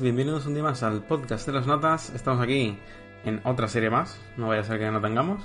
[0.00, 2.10] bienvenidos un día más al podcast de las notas.
[2.10, 2.76] Estamos aquí
[3.24, 5.42] en otra serie más, no vaya a ser que no tengamos.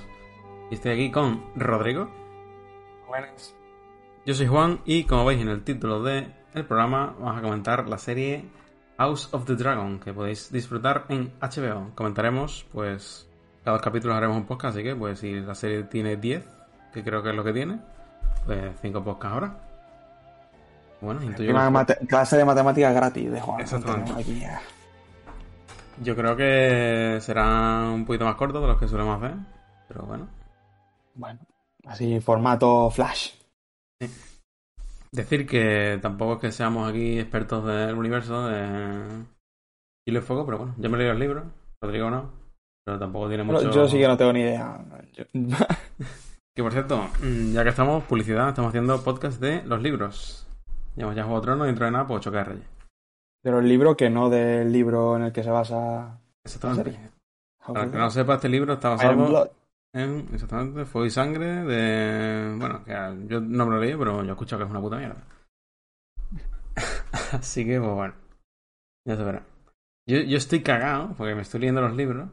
[0.70, 2.10] Y estoy aquí con Rodrigo.
[3.08, 3.54] Buenas.
[4.26, 6.34] Yo soy Juan y como veis en el título del
[6.68, 8.44] programa vamos a comentar la serie
[8.98, 11.94] House of the Dragon que podéis disfrutar en HBO.
[11.94, 13.28] Comentaremos, pues,
[13.64, 16.46] cada dos capítulos haremos un podcast, así que pues si la serie tiene 10,
[16.92, 17.80] que creo que es lo que tiene,
[18.44, 19.71] pues 5 podcasts ahora.
[21.02, 23.60] Bueno, intuyo Una mate- clase de matemáticas gratis de Juan.
[23.60, 24.12] Exactamente.
[24.12, 24.42] Aquí.
[26.02, 29.36] Yo creo que será un poquito más corto de los que solemos hacer,
[29.88, 30.28] pero bueno.
[31.14, 31.40] Bueno,
[31.86, 33.32] así formato flash.
[35.12, 39.24] Decir que tampoco es que seamos aquí expertos del universo de
[40.06, 41.44] Hilo y Fuego, pero bueno, yo me he leído el libro,
[41.82, 42.30] Rodrigo no,
[42.86, 43.70] pero tampoco tiene mucho...
[43.70, 44.78] Yo sí que no tengo ni idea.
[45.12, 45.24] Yo-
[46.56, 50.46] Que por cierto, mm, ya que estamos, publicidad, estamos haciendo podcast de los libros.
[50.96, 52.66] Llevamos ya Juego de Tronos dentro de nada, pues Choque de Reyes.
[53.42, 56.20] Pero el libro que no del libro en el que se basa.
[56.44, 56.92] Exactamente.
[56.92, 57.10] serie?
[57.66, 59.50] Para el que no sepa, este libro está basado
[59.94, 62.56] en, exactamente, Fuego y Sangre de...
[62.56, 62.92] Bueno, que
[63.26, 65.22] yo no me lo leí, pero yo he escuchado que es una puta mierda.
[67.32, 68.14] Así que, pues bueno,
[69.06, 69.44] ya se verá.
[70.08, 72.30] Yo, yo estoy cagado porque me estoy leyendo los libros.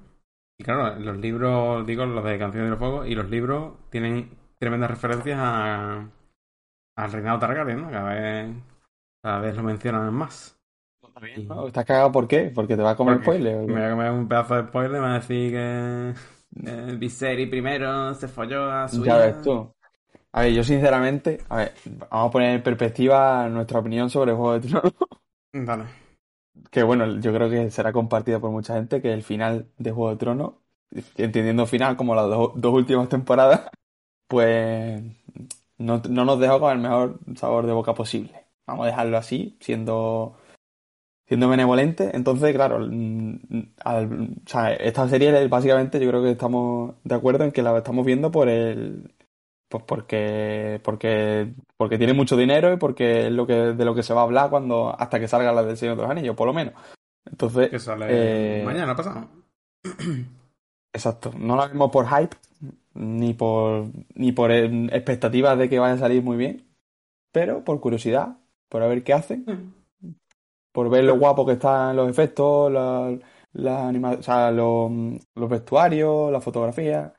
[0.57, 4.37] Y claro, los libros, digo, los de Canción de los Fuegos, y los libros tienen
[4.57, 6.09] tremendas referencias a,
[7.03, 7.89] al reinado Targaryen, ¿no?
[7.91, 8.55] Cada vez,
[9.23, 10.57] cada vez lo mencionan más.
[11.35, 12.51] No, ¿Estás cagado por qué?
[12.53, 13.55] Porque te va a comer Porque spoiler.
[13.57, 13.73] ¿o qué?
[13.73, 16.13] Me voy a comer un pedazo de spoiler, me va a decir que
[16.65, 19.71] eh, Viserys primero se folló a su Ya ves tú.
[20.33, 21.73] A ver, yo sinceramente, a ver,
[22.11, 24.93] vamos a poner en perspectiva nuestra opinión sobre Juego de Tronos.
[25.65, 25.87] Dale.
[26.71, 30.11] que bueno, yo creo que será compartida por mucha gente, que el final de Juego
[30.11, 30.53] de Tronos,
[31.17, 33.69] entendiendo final como las do- dos últimas temporadas,
[34.27, 35.01] pues
[35.79, 38.45] no, no nos dejó con el mejor sabor de boca posible.
[38.67, 40.37] Vamos a dejarlo así, siendo
[41.27, 42.09] siendo benevolente.
[42.13, 43.37] Entonces, claro, mm,
[43.85, 47.77] al- o sea, esta serie básicamente yo creo que estamos de acuerdo en que la
[47.77, 49.13] estamos viendo por el
[49.69, 54.01] pues porque porque porque tiene mucho dinero y porque es lo que de lo que
[54.01, 56.47] se va a hablar cuando hasta que salga la del Señor de los Anillos, por
[56.47, 56.73] lo menos.
[57.29, 59.27] Entonces, Que sale Eh, mañana pasado.
[60.93, 62.35] exacto, no la vemos por hype
[62.93, 66.67] ni por ni por eh, expectativas de que vaya a salir muy bien,
[67.33, 68.37] pero por curiosidad,
[68.69, 69.51] por a ver qué hacen.
[70.71, 73.17] por ver lo guapo que están los efectos, la,
[73.53, 74.91] la anima- o sea, los,
[75.35, 77.13] los vestuarios, la fotografía,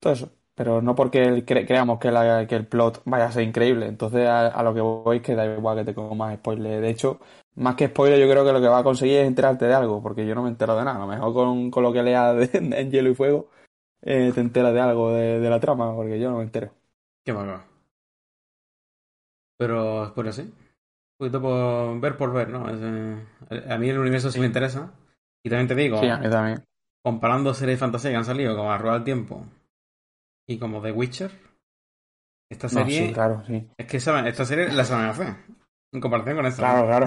[0.00, 0.37] todo eso.
[0.58, 3.86] Pero no porque cre- creamos que, la- que el plot vaya a ser increíble.
[3.86, 6.80] Entonces, a, a lo que voy es que da igual que te como más spoiler.
[6.80, 7.20] De hecho,
[7.56, 10.02] más que spoiler, yo creo que lo que va a conseguir es enterarte de algo,
[10.02, 10.96] porque yo no me entero de nada.
[10.98, 13.50] A lo mejor con, con lo que leas de, en Hielo y Fuego,
[14.02, 16.72] eh, te enteras de algo de, de la trama, porque yo no me entero.
[17.24, 17.62] Qué bacán.
[19.56, 20.42] Pero es por así.
[20.42, 20.52] Un
[21.18, 22.68] poquito por ver por ver, ¿no?
[22.70, 24.92] Es, eh, a mí el universo sí me interesa.
[25.44, 26.64] Y también te digo, Sí, a mí también.
[27.02, 29.46] comparando series de fantasía que han salido como La Rueda del Tiempo
[30.48, 31.30] y como The Witcher,
[32.50, 33.68] esta No, serie sí, claro, sí.
[33.78, 35.36] es que saben- esta serie la saben hacer.
[35.92, 36.62] En comparación con esta.
[36.62, 37.06] Claro, claro.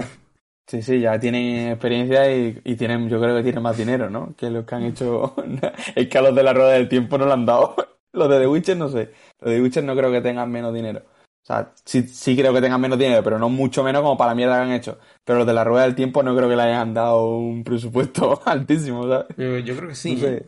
[0.66, 4.34] Sí, sí, ya tienen experiencia y, y tienen, yo creo que tienen más dinero, ¿no?
[4.36, 5.34] Que los que han hecho.
[5.96, 7.76] Es que a los de la rueda del tiempo no lo han dado.
[8.14, 9.10] Los de The Witcher no sé.
[9.40, 11.00] Los de The Witcher no creo que tengan menos dinero.
[11.00, 14.32] O sea, sí, sí creo que tengan menos dinero, pero no mucho menos como para
[14.32, 14.98] la mierda que han hecho.
[15.24, 18.42] Pero los de la rueda del tiempo no creo que le hayan dado un presupuesto
[18.46, 19.28] altísimo, ¿sabes?
[19.38, 20.14] Yo, yo creo que sí.
[20.14, 20.46] No sé.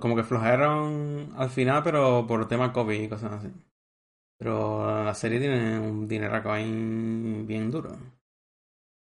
[0.00, 3.48] Como que flojearon al final, pero por tema COVID y cosas así.
[4.38, 6.64] Pero la serie tiene un dineraco ahí
[7.46, 7.96] bien duro.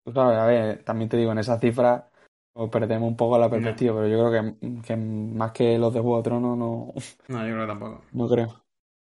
[0.03, 2.03] Tú sabes, a ver, también te digo, en esas cifras
[2.51, 6.01] pues, perdemos un poco la perspectiva, pero yo creo que, que más que los de
[6.01, 6.93] Juego de Tronos no,
[7.27, 8.03] No, yo creo que tampoco.
[8.11, 8.63] no creo.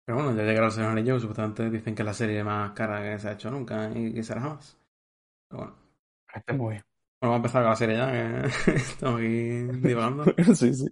[0.06, 3.01] Pero bueno, ya llegaron los Señor Anillos, supuestamente dicen que es la serie más cara
[3.01, 4.78] que se ha hecho nunca y que será jamás.
[5.50, 5.78] Pero bueno.
[6.28, 6.84] Parece muy bien.
[7.24, 9.28] Vamos a empezar con la serie ya, que estamos aquí
[9.88, 10.34] divagando.
[10.56, 10.88] sí, sí.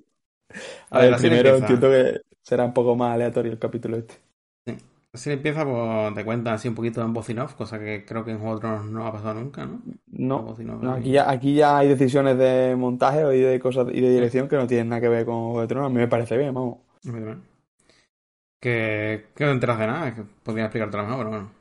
[0.91, 1.57] A A ver, ver, primero empieza.
[1.57, 4.15] entiendo que será un poco más aleatorio el capítulo este.
[5.13, 8.03] La serie empieza, pues te cuentan así un poquito en voz in off, cosa que
[8.05, 9.81] creo que en Juego de Tronos no ha pasado nunca, ¿no?
[10.79, 14.47] No, aquí ya, aquí ya hay decisiones de montaje y de cosas y de dirección
[14.47, 15.87] que no tienen nada que ver con Juego de Tronos.
[15.87, 16.79] A mí me parece bien, vamos.
[18.59, 21.51] Que, que no te enteras de nada, que podría explicártelo mejor, pero bueno.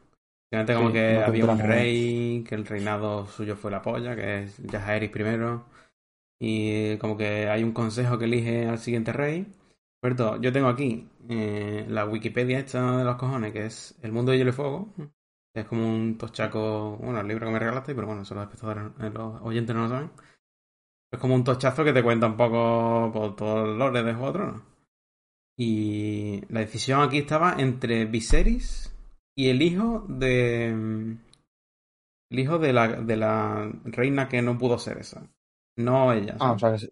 [0.50, 4.16] Obviamente como Sí, que no había un rey, que el reinado suyo fue la polla,
[4.16, 5.66] que es Jaehaerys primero.
[6.40, 9.46] Y como que hay un consejo que elige al siguiente rey.
[10.00, 14.12] Por cierto, yo tengo aquí eh, la Wikipedia esta de los cojones, que es El
[14.12, 14.88] mundo de hielo y fuego.
[15.54, 18.84] Es como un tochaco, bueno, el libro que me regalaste, pero bueno, eso los espectadores,
[19.00, 20.10] eh, los oyentes no lo saben.
[21.12, 24.32] Es como un tochazo que te cuenta un poco por todo el lore de Juego
[24.32, 24.62] de Tronos.
[25.56, 28.89] Y la decisión aquí estaba entre Viserys
[29.40, 30.66] y el hijo de.
[32.30, 35.22] el hijo de la, de la reina que no pudo ser esa.
[35.76, 36.36] No ella.
[36.38, 36.90] Ah, o sea que sí.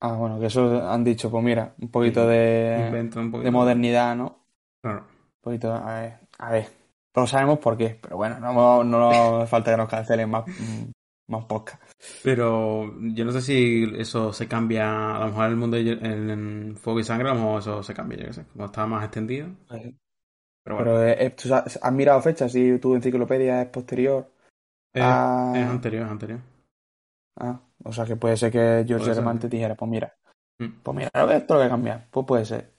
[0.00, 3.44] Ah, bueno, que eso han dicho, pues mira, un poquito Sí, de, Inventa un poquito.
[3.46, 4.44] de modernidad, ¿no?
[4.82, 5.06] Claro.
[5.08, 6.68] Un poquito, a ver, a ver.
[7.16, 10.90] No sabemos por qué, pero bueno, no, no nos falta que nos cancelen más, mm,
[11.28, 11.82] más podcast.
[12.22, 15.16] Pero yo no sé si eso se cambia.
[15.16, 17.60] A lo mejor en el mundo de en, en Fuego y Sangre, a lo mejor
[17.60, 18.44] eso se cambia, yo qué sé.
[18.52, 19.48] Como está más extendido.
[20.76, 22.52] Pero bueno, Pero eh, ¿tú has has mirado fechas?
[22.52, 24.30] Si tu enciclopedia es posterior.
[24.94, 26.40] es, a- es anterior, es anterior.
[27.38, 29.20] Ah, o sea que puede ser que George.
[29.20, 30.14] Martin te dijera, pues mira,
[30.60, 30.80] Mm.
[30.82, 32.06] pues mira, esto lo que cambiar.
[32.10, 32.70] Pues puede ser.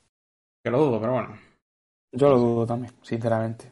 [0.64, 1.30] Que lo dudo, pero bueno.
[2.14, 3.72] Yo lo dudo también, sinceramente.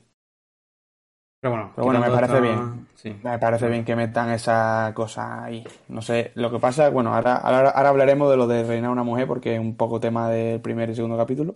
[1.42, 2.88] Pero bueno, Pero bueno, me parece bien.
[2.96, 3.16] Sí.
[3.24, 5.64] Me parece bien que metan esa cosa ahí.
[5.88, 9.04] No sé, lo que pasa, bueno, ahora, ahora, ahora hablaremos de lo de reinar una
[9.04, 11.56] mujer porque es un poco tema del primer y segundo capítulo.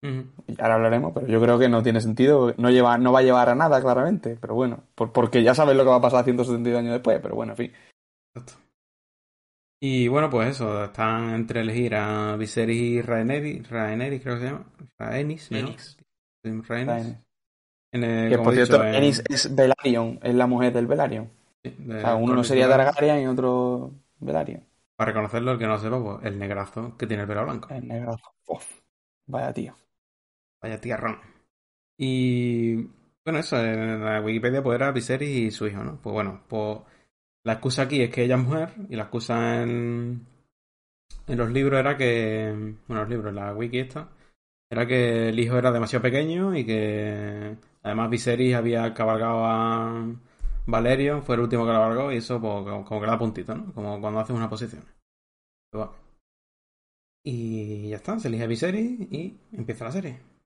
[0.00, 2.54] Y Ahora hablaremos, pero yo creo que no tiene sentido.
[2.56, 4.36] No, lleva, no va a llevar a nada, claramente.
[4.40, 7.18] Pero bueno, por- porque ya sabes lo que va a pasar 172 años después.
[7.20, 7.72] Pero bueno, en fin.
[8.34, 8.60] Exacto.
[9.80, 14.46] Y bueno, pues eso, están entre elegir a Viserys y Rhaenyra, Rhaenyra creo que se
[14.46, 14.66] llama,
[14.98, 15.58] Rhaenys, ¿no?
[15.58, 15.98] Rhaenys.
[16.44, 16.68] Rhaenys.
[16.68, 17.16] Rhaenys.
[17.92, 21.30] En el- Que por cierto, dicho, en- Ennis es Velaryon, es la mujer del Velaryon.
[21.64, 22.68] sí, de O sea, uno sería.
[22.68, 24.64] Targaryen y otro Velaryon.
[24.96, 27.68] Para reconocerlo, el que no lo sepa, pues el negrazo que tiene el pelo blanco.
[27.72, 28.32] El negrazo.
[28.48, 28.64] Uf,
[29.26, 29.76] vaya tío.
[30.60, 31.20] Vaya tierrón.
[31.96, 32.76] Y
[33.24, 36.00] bueno, eso, en la Wikipedia pues era Viserys y su hijo, ¿no?
[36.00, 36.78] Pues bueno, pues
[37.44, 40.26] la excusa aquí es que ella es mujer y la excusa en,
[41.26, 44.08] en los libros era que, bueno, los libros, la wiki esta,
[44.70, 50.06] era que el hijo era demasiado pequeño y que además Viserys había cabalgado a
[50.66, 53.72] Valerio, fue el último que cabalgó y eso pues, como, como que da puntito, ¿no?
[53.72, 54.84] Como cuando haces una posición.
[55.72, 55.94] Bueno.
[57.24, 60.37] Y ya está, se elige a Viserys y empieza la serie.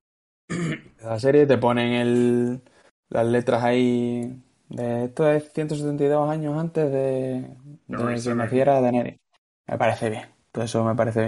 [1.01, 2.61] La serie te ponen el,
[3.09, 4.41] las letras ahí.
[4.69, 7.55] De, esto es 172 años antes de,
[7.87, 9.19] de que naciera Daenerys.
[9.67, 10.25] Me parece bien.
[10.51, 11.21] Todo eso me parece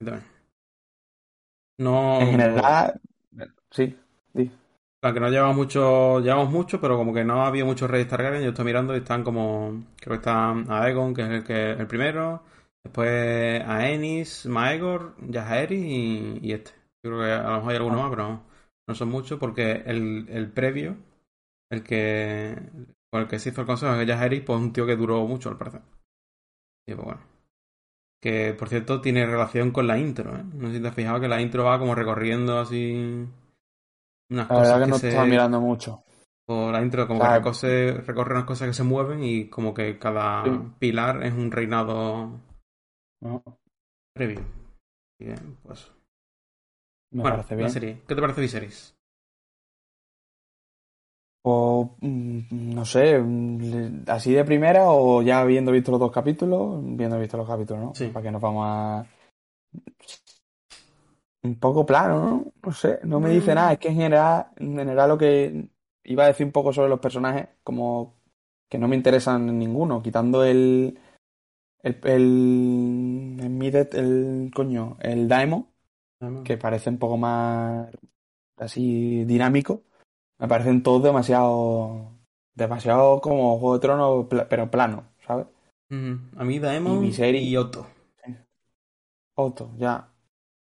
[0.00, 0.22] bien.
[1.78, 2.20] No.
[2.20, 3.00] En general,
[3.70, 3.96] sí.
[4.32, 4.50] di.
[5.00, 8.42] Claro, que no llevamos mucho, llevamos mucho, pero como que no había muchos reyes Targaryen,
[8.42, 11.86] yo estoy mirando y están como, creo que están Aegon, que es el que el
[11.88, 12.44] primero,
[12.84, 16.70] después Aenys, Maegor, Jaehaerys y, y este.
[17.02, 18.42] Yo creo que a lo mejor hay algunos más, pero no,
[18.88, 20.96] no son muchos porque el, el previo,
[21.70, 22.56] el que
[23.10, 24.96] con el que se hizo el consejo, que es Jaehaerys, pues es un tío que
[24.96, 25.82] duró mucho al parecer.
[26.86, 27.20] Y pues bueno.
[28.22, 30.44] Que por cierto tiene relación con la intro, ¿eh?
[30.54, 33.26] No sé si te has fijado que la intro va como recorriendo así
[34.30, 36.04] unas La cosas verdad que que no se estaba mirando mucho.
[36.46, 39.74] o la intro como O sea, que recorre unas cosas que se mueven y como
[39.74, 40.50] que cada Sí.
[40.78, 42.40] pilar es un reinado
[43.20, 43.42] ¿no?
[44.14, 44.40] previo.
[45.18, 45.92] Bien, pues.
[47.12, 47.70] Me bueno, parece la bien.
[47.70, 47.98] serie.
[48.06, 48.94] ¿Qué te parece Viserys?
[51.44, 56.80] O, mm, no sé, mm, así de primera o ya habiendo visto los dos capítulos,
[56.96, 57.94] viendo visto los capítulos, ¿no?
[57.94, 58.06] Sí.
[58.08, 59.06] Para que nos vamos a...
[61.44, 62.52] Un poco plano, ¿no?
[62.64, 63.54] No sé, no me dice Mm.
[63.56, 63.72] nada.
[63.72, 65.68] Es que en general, en general lo que
[66.04, 68.14] iba a decir un poco sobre los personajes, como
[68.70, 70.98] que no me interesan ninguno, quitando el...
[71.82, 75.66] El, el, el el coño, el Daemon,
[76.44, 77.88] que parece un poco más
[78.56, 79.82] así dinámico.
[80.38, 82.12] Me parecen todos demasiado.
[82.54, 85.46] demasiado como Juego de Tronos, pero plano, ¿sabes?
[86.36, 87.86] A mí Daemon Y y, Otto.
[89.34, 90.08] Otto, ya.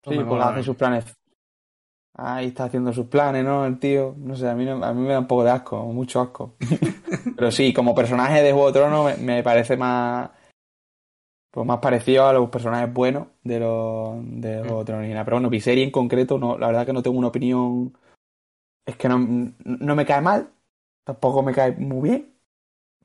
[0.05, 1.05] Sí, me porque hace sus planes.
[2.15, 3.67] Ahí está haciendo sus planes, ¿no?
[3.67, 4.15] El tío.
[4.17, 6.55] No sé, a mí, no- a mí me da un poco de asco, mucho asco.
[7.37, 10.31] Pero sí, como personaje de Juego de Tronos me, me parece más.
[11.57, 15.25] Pues más parecido a los personajes buenos de los de de Tronos original.
[15.25, 17.97] Pero bueno, Viserys en concreto, no, la verdad que no tengo una opinión.
[18.85, 19.19] Es que no,
[19.65, 20.51] no me cae mal,
[21.03, 22.35] tampoco me cae muy bien.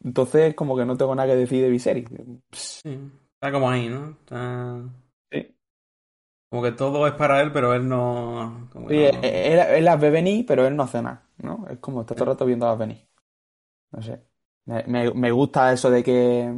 [0.03, 2.09] Entonces, como que no tengo nada que decir de Viserys.
[2.51, 2.99] Sí.
[3.35, 4.09] Está como ahí, ¿no?
[4.19, 4.81] Está...
[5.31, 5.55] Sí.
[6.49, 8.67] Como que todo es para él, pero él no.
[8.73, 11.65] como Sí, no- él, él- él las ve venir, pero él no hace nada, ¿no?
[11.69, 13.07] Es como está todo el rato viéndolas venir.
[13.93, 14.21] No sé.
[14.65, 16.53] Me, me- me gusta eso de que.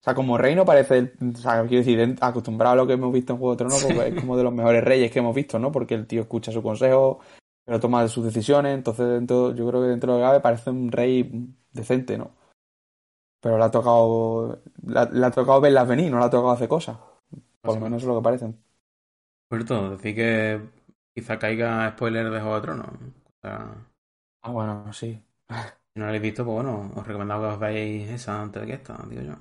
[0.00, 0.98] O sea, como reino parece.
[0.98, 3.84] el- O sea, quiero decir, acostumbrado a lo que hemos visto en Juego de Tronos,
[3.84, 5.70] pues es como de los mejores reyes que hemos visto, ¿no?
[5.70, 7.20] Porque el tío escucha su consejo,
[7.64, 8.74] pero toma sus decisiones.
[8.74, 11.30] Entonces, dentro, yo creo que dentro de lo cabe parece un rey
[11.72, 12.30] decente, ¿no?
[13.42, 14.62] Pero le ha tocado.
[14.86, 16.96] Le ha, le ha tocado verlas venir, no le ha tocado hacer cosas.
[17.60, 18.56] Por lo menos es lo que parecen.
[19.48, 20.60] Por cierto, decir que
[21.14, 22.86] quizá caiga spoiler de Juego de Tronos.
[22.88, 23.74] O sea,
[24.42, 25.20] Ah, bueno, sí.
[25.48, 25.54] si
[25.96, 28.74] no la habéis visto, pues bueno, os recomendamos que os veáis esa antes de que
[28.74, 29.34] esta, digo yo.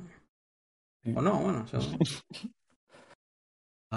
[1.15, 1.79] O no, bueno, eso.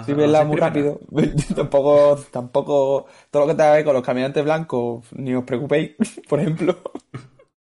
[0.05, 0.99] Sí, verla muy rápido.
[1.55, 5.95] tampoco, tampoco, todo lo que ver con los caminantes blancos, ni os preocupéis,
[6.27, 6.81] por ejemplo.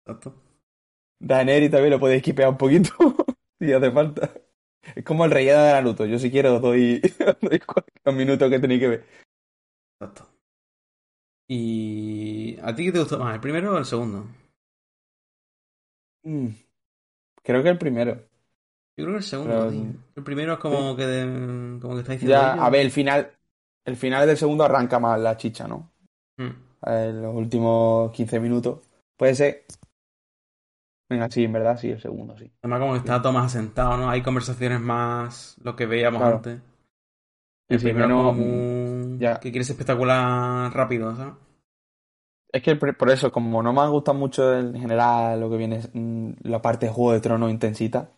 [0.05, 0.35] Exacto.
[1.19, 2.91] Daenerys también lo puedes equipear un poquito
[3.59, 4.31] si hace falta.
[4.95, 6.05] Es como el relleno de Naruto.
[6.05, 7.01] Yo si quiero doy,
[7.41, 9.05] doy cuatro minutos que tenéis que ver.
[9.99, 10.27] Exacto.
[11.47, 14.27] ¿Y a ti qué te gustó más, el primero o el segundo?
[16.23, 16.49] Mm.
[17.43, 18.30] Creo que el primero.
[19.01, 19.83] Yo creo que el segundo, Pero- tío.
[20.15, 22.37] El primero es como que de- como que está diciendo.
[22.37, 22.61] Ya, ello.
[22.63, 23.31] a ver, el final,
[23.85, 25.89] el final del segundo arranca más la chicha, ¿no?
[26.37, 26.49] Mm.
[26.87, 28.79] Eh, los últimos 15 minutos.
[29.17, 29.65] Puede ser.
[31.09, 32.49] Venga, sí, en verdad, sí, el segundo, sí.
[32.61, 34.09] Además, como que está todo más asentado, ¿no?
[34.09, 36.37] Hay conversaciones más lo que veíamos Claro.
[36.37, 36.59] antes.
[37.69, 39.39] El sí, primero menos- como muy- ya.
[39.39, 41.33] que quieres espectacular rápido, ¿sabes?
[42.53, 45.79] Es que por eso, como no me ha gustado mucho en general lo que viene
[45.93, 48.09] mm, la parte de Juego de Tronos intensita,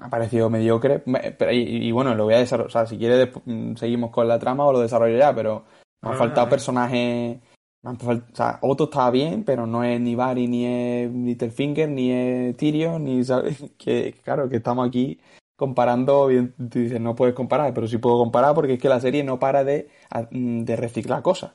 [0.00, 1.02] ha parecido mediocre.
[1.06, 2.68] Me- pero- y, y bueno, lo voy a desarrollar.
[2.68, 5.64] O sea, si quieres, despu- mm, seguimos con la trama o lo desarrollo ya, pero
[6.02, 6.50] me han Ah, faltado vale.
[6.50, 7.40] personajes.
[7.82, 11.08] me han fal- o sea, Otto estaba bien, pero no es ni Barry, ni es
[11.12, 13.22] Littlefinger, ni es Tyrion, ni.
[13.22, 13.58] ¿sabes?
[13.78, 15.20] Que claro, que estamos aquí
[15.56, 16.26] comparando.
[16.26, 19.38] Bien, dices, no puedes comparar, pero sí puedo comparar porque es que la serie no
[19.38, 19.88] para de,
[20.32, 21.52] de reciclar cosas.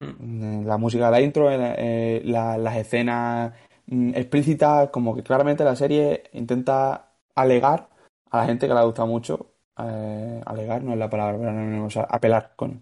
[0.00, 0.66] Mm.
[0.66, 3.52] La música de la intro, eh, eh, la- las escenas
[3.86, 7.88] mm, explícitas, como que claramente la serie intenta alegar
[8.30, 9.50] a la gente que le ha gustado mucho.
[9.78, 12.80] eh, alegar no es la palabra, pero no, no, o apelar, coño.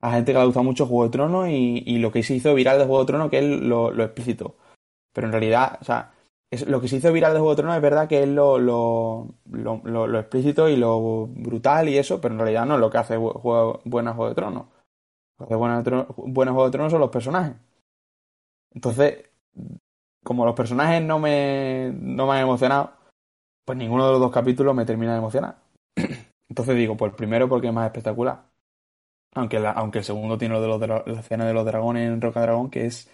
[0.00, 2.34] A la gente que le ha gustado mucho Juego de Tronos y, lo que se
[2.34, 4.56] hizo viral de Juego de Tronos, que es lo, explícito.
[5.12, 6.12] Pero en realidad, o sea,
[6.50, 8.58] es, lo que se hizo viral de Juego de Tronos es verdad que es lo,
[8.58, 12.90] lo, lo, lo- explícito y lo brutal y eso, pero en realidad no es lo
[12.90, 14.66] que hace Jue- Juego- buena Juego de Tronos.
[15.38, 15.82] Lo que hace buena,
[16.16, 17.56] buena Juego de Tronos son los personajes.
[18.74, 19.24] Entonces,
[20.24, 22.92] como los personajes no me, no me han emocionado,
[23.64, 25.56] pues ninguno de los dos capítulos me termina de emocionar.
[26.48, 28.44] Entonces digo, pues el primero porque es más espectacular.
[29.34, 32.20] Aunque, la- aunque el segundo tiene lo de los la escena de los dragones en
[32.20, 33.10] Roca Dragón, que es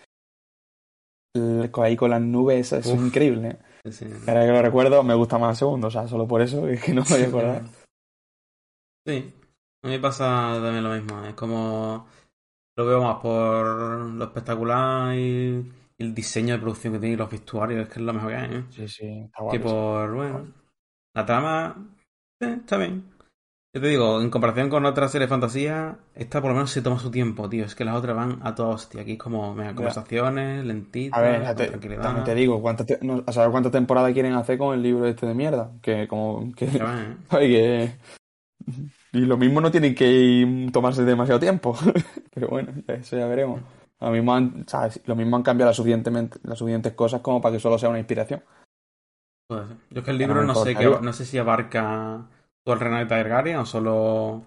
[1.35, 3.07] el- ahí con las nubes, eso es Uf.
[3.07, 3.59] increíble.
[3.85, 3.90] ¿eh?
[3.92, 4.07] Sí.
[4.26, 6.83] Ahora que lo recuerdo, me gusta más el segundo, o sea, solo por eso es
[6.83, 7.62] que no me voy a acordar.
[9.07, 9.33] Sí,
[9.83, 11.25] a mí me pasa también lo mismo.
[11.25, 12.07] Es como
[12.76, 17.30] lo veo más por lo espectacular y el diseño de producción que tiene y los
[17.30, 18.64] vestuarios, es que es lo mejor que hay, ¿eh?
[18.71, 19.69] Sí, sí, está Que guapo.
[19.69, 20.47] por, bueno,
[21.14, 21.88] la trama
[22.40, 23.04] eh, está bien.
[23.73, 26.83] Yo te digo, en comparación con otras series de fantasía, esta por lo menos se
[26.83, 27.64] toma su tiempo, tío.
[27.64, 29.02] Es que las otras van a toda hostia.
[29.02, 33.23] Aquí es como mega, conversaciones, lentitas, A ver, te- también te digo, ¿cuántas te- no,
[33.25, 35.71] a saber cuántas temporadas quieren hacer con el libro este de mierda.
[35.83, 37.16] Que como que, va, ¿eh?
[37.30, 37.92] ay, que-
[39.12, 41.76] y lo mismo no tienen que tomarse demasiado tiempo.
[42.35, 43.61] Pero bueno, eso ya veremos.
[44.00, 45.00] Lo mismo han, ¿sabes?
[45.07, 47.99] Lo mismo han cambiado las suficientemente, las suficientes cosas como para que solo sea una
[47.99, 48.42] inspiración.
[49.90, 52.26] Yo es que el libro no sé, algo- no sé si abarca
[52.64, 54.45] todo el reino de Targaryen o solo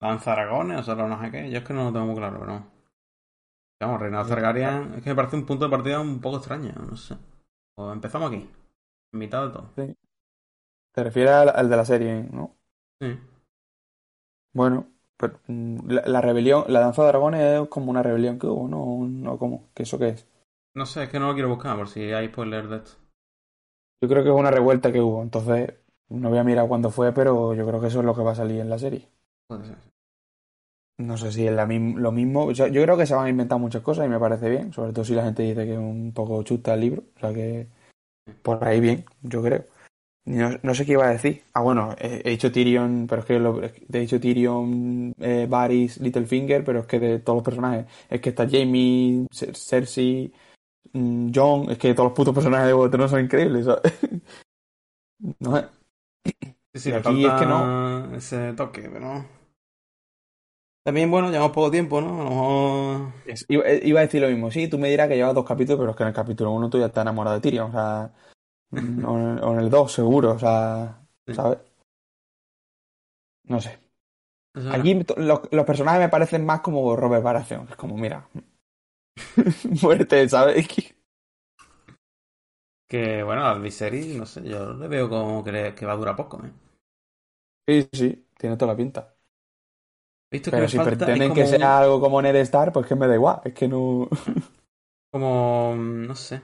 [0.00, 1.50] danza de dragones o solo no sé qué.
[1.50, 2.64] Yo es que no lo tengo muy claro, pero...
[3.80, 6.72] Vamos, Reino de Targaryen es que me parece un punto de partida un poco extraño,
[6.72, 7.16] no sé.
[7.74, 8.50] Pues empezamos aquí,
[9.12, 9.70] en mitad de todo.
[10.92, 12.56] Te refieres al, al de la serie, ¿no?
[13.00, 13.18] Sí.
[14.52, 18.46] Bueno, pues, mm, la, la rebelión, la danza de dragones es como una rebelión que
[18.46, 19.06] hubo, ¿no?
[19.06, 19.38] ¿No?
[19.38, 19.68] ¿Cómo?
[19.74, 20.26] ¿Qué eso qué es?
[20.74, 22.92] No sé, es que no lo quiero buscar por si hay spoiler de esto.
[24.02, 25.74] Yo creo que es una revuelta que hubo, entonces
[26.08, 28.32] no voy a mirar cuándo fue, pero yo creo que eso es lo que va
[28.32, 29.08] a salir en la serie.
[29.48, 29.76] Puede ser.
[30.98, 32.46] No sé si es la lo mismo.
[32.46, 34.72] o sea, yo creo que se van a inventar muchas cosas y me parece bien,
[34.72, 37.02] sobre todo si la gente dice que es un poco chusta el libro.
[37.16, 37.68] O sea que
[38.42, 39.64] por ahí bien, yo creo.
[40.26, 41.42] No, no sé qué iba a decir.
[41.52, 45.98] Ah, bueno, he, he dicho Tyrion, pero es que lo, he dicho Tyrion, eh, Varys,
[46.00, 50.32] Littlefinger, pero es que de todos los personajes, es que está Jamie, Cer- Cersei,
[50.94, 53.66] mm, Jon, es que todos los putos personajes de Tronos son increíbles.
[53.66, 53.82] ¿sabes?
[55.40, 55.68] No sé.
[56.74, 58.14] Sí, sí, Y aquí es que no.
[58.16, 59.24] ese toque, pero...
[60.84, 62.20] También, bueno, llevamos poco tiempo, ¿no?
[62.20, 63.12] A lo mejor...
[63.26, 64.50] Es- Iba, iba a decir lo mismo.
[64.50, 66.68] Sí, tú me dirás que llevas dos capítulos, pero es que en el capítulo uno
[66.68, 67.68] tú ya estás enamorado de Tyrion.
[67.70, 68.12] O sea,
[69.06, 70.32] o en, el dos, seguro.
[70.32, 71.00] O sea.
[71.34, 71.58] ¿sabes?
[73.44, 73.78] No sé.
[74.72, 77.66] Aquí los, los personajes me parecen más como Robert Baratheon.
[77.70, 78.28] Es como, mira,
[79.82, 80.66] muerte, ¿sabes?
[82.88, 85.96] Que, bueno, al Viserys, no sé, yo le veo como que, le- que va a
[85.96, 86.50] durar poco, ¿eh?
[87.68, 89.14] Sí, sí, tiene toda la pinta.
[90.30, 93.14] Visto Pero si pretenden que un- sea algo como Ned Stark, pues que me da
[93.14, 93.40] igual.
[93.44, 94.08] Es que no.
[95.10, 96.42] Como, no sé,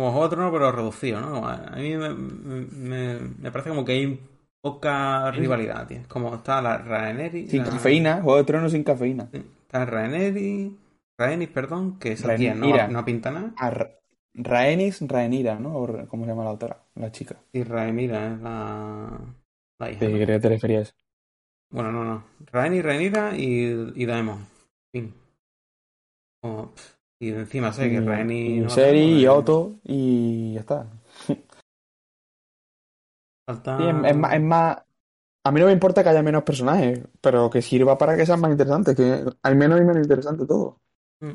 [0.00, 1.46] como Juego de Tronos, pero reducido, ¿no?
[1.46, 4.20] A mí me, me, me parece como que hay
[4.62, 6.00] poca rivalidad, tío.
[6.08, 7.50] Como está la Rhaenyra...
[7.50, 9.28] Sin la- cafeína, Juego de Tronos sin cafeína.
[9.32, 10.70] Está Rhaenyra...
[11.18, 13.52] Rhaenys, perdón, que esa tía no, no pinta nada.
[13.58, 13.90] A Ra-
[14.32, 15.76] Rhaenys, Rhaenyra, ¿no?
[15.76, 16.82] O ¿Cómo se llama la autora?
[16.94, 17.36] La chica.
[17.52, 19.20] Y Rhaenyra es la,
[19.78, 20.00] la hija.
[20.00, 20.18] Sí, ¿no?
[20.18, 20.94] que te referías.
[21.70, 22.24] Bueno, no, no.
[22.50, 24.46] Rhaenys, Rhaenyra y, y Daemon.
[24.92, 25.14] Fin.
[26.42, 29.26] Pff, y encima sé que y no Seri y.
[29.26, 30.86] Otto y ya está.
[33.46, 33.78] Falta...
[33.78, 34.82] Sí, es, es más, es más-
[35.44, 38.40] A mí no me importa que haya menos personajes, pero que sirva para que sean
[38.40, 40.78] más interesantes, que al menos y menos interesante todo.
[41.20, 41.32] Mm.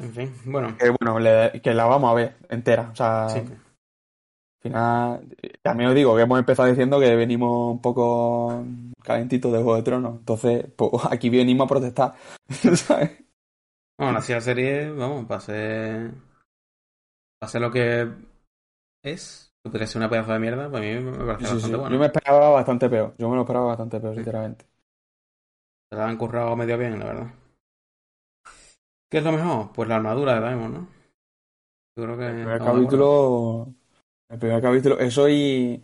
[0.00, 0.76] En fin, bueno.
[0.76, 2.90] Que bueno, le- que la vamos a ver entera.
[2.92, 3.42] O sea, Sí.
[4.64, 8.64] Al final, también os digo que hemos empezado diciendo que venimos un poco
[9.02, 10.18] calentitos de Juego de Tronos.
[10.18, 12.14] Entonces, pues aquí venimos a protestar.
[12.48, 13.22] ¿sabes?
[13.98, 16.10] Bueno, así la serie, vamos, para ser...
[17.38, 18.10] Para ser lo que
[19.04, 21.66] es, que podría ser una pedazo de mierda, para mí me parece Sí, sí, bastante
[21.66, 21.74] sí.
[21.74, 21.90] bueno.
[21.90, 23.14] Yo me esperaba bastante peor.
[23.18, 24.64] Yo me lo esperaba bastante peor, sinceramente.
[25.90, 27.34] Se la han currado medio bien, la verdad.
[29.10, 29.72] ¿Qué es lo mejor?
[29.72, 30.88] Pues la armadura de Daemon, ¿no?
[31.96, 32.26] Yo creo que...
[32.26, 33.68] El primer capítulo.
[34.34, 35.82] El primer capítulo, eso y.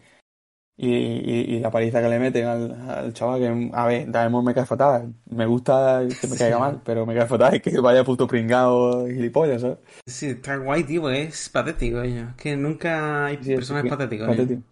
[0.82, 4.42] Y, y- y la paliza que le meten al, al chaval, que a ver, Daemon
[4.42, 5.12] me cae fatal.
[5.28, 6.60] Me gusta que me caiga Sí.
[6.62, 9.76] mal, pero me cae fatal que vaya puto pringado y gilipollas, ¿sabes?
[10.06, 12.00] Sí, está guay, tío, es patético.
[12.00, 13.90] Es que nunca hay Sí, es ello.
[13.90, 14.62] patético.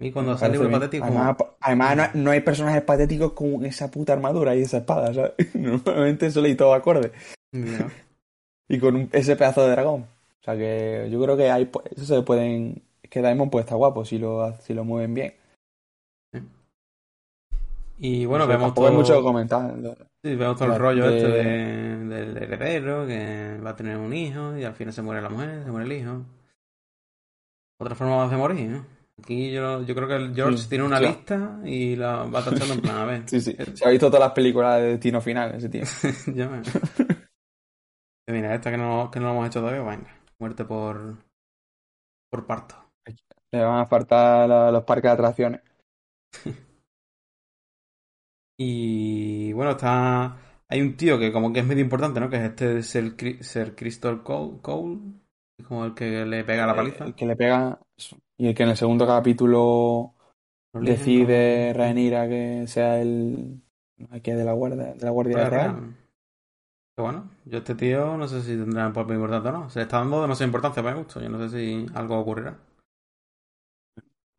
[0.00, 1.04] Y cuando sale un patético.
[1.60, 5.32] Además, no, hay- no hay personajes patéticos con esa puta armadura y esa espada, ¿sabes?
[5.54, 7.10] Normalmente suele ir todo acorde.
[7.52, 7.88] Mira.
[8.68, 10.02] Y con un- ese pedazo de dragón.
[10.02, 12.82] O sea que yo creo que hay, eso se pueden.
[13.10, 15.34] Que Daemon puede estar guapo si lo, si lo mueven bien.
[17.98, 19.74] Y bueno, vemos hay todo, mucho que comentar.
[20.24, 24.12] sí, vemos todo el rollo de- este de- del heredero, que va a tener un
[24.12, 26.22] hijo y al final se muere la mujer, se muere el hijo.
[27.80, 28.86] Otra forma de morir, ¿no?
[29.20, 31.14] Aquí yo, yo creo que el George Sí, tiene una claro.
[31.14, 33.22] lista y la va tachando en plan, a ver.
[33.28, 33.56] Sí, sí.
[33.74, 35.82] Se ha visto todas las películas de Destino Final, ese tío.
[36.34, 36.62] Ya me-
[38.32, 40.16] Mira, esta que no, que no lo hemos hecho todavía, venga.
[40.40, 41.18] Muerte por,
[42.30, 42.74] por parto.
[43.52, 45.60] Le van a faltar la- los parques de atracciones.
[48.58, 50.36] Y bueno, está.
[50.68, 52.30] Hay un tío que como que es medio importante, ¿no?
[52.30, 54.98] Que es este Ser, Cri- Ser Crystal Cole, Cole,
[55.66, 57.04] como el que le pega la paliza.
[57.04, 57.78] El que le pega.
[58.38, 60.14] Y el que en el segundo capítulo
[60.72, 63.60] decide como- Rhaenyra que sea el.
[64.22, 65.76] que de la guardia, de la guardia real.
[66.94, 69.70] Pero bueno, yo este tío no sé si tendrá un papel importante o no.
[69.70, 71.20] Se le está dando demasiada importancia para mi gusto.
[71.20, 72.58] Yo no sé si algo ocurrirá.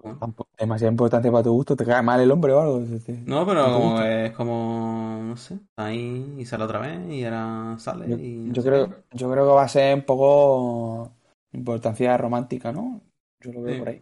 [0.03, 0.19] Bueno.
[0.19, 1.75] Tampoco- Demasiada importancia para tu gusto.
[1.75, 2.79] ¿Te cae mal el hombre o algo?
[2.81, 7.75] Es No, pero es como, no sé, está ahí y sale otra vez y ahora
[7.79, 8.95] sale Yo, y no yo creo, qué.
[9.17, 11.11] yo creo que va a ser un poco
[11.53, 13.01] importancia romántica, ¿no?
[13.41, 13.79] Yo lo veo Sí.
[13.79, 14.01] por ahí.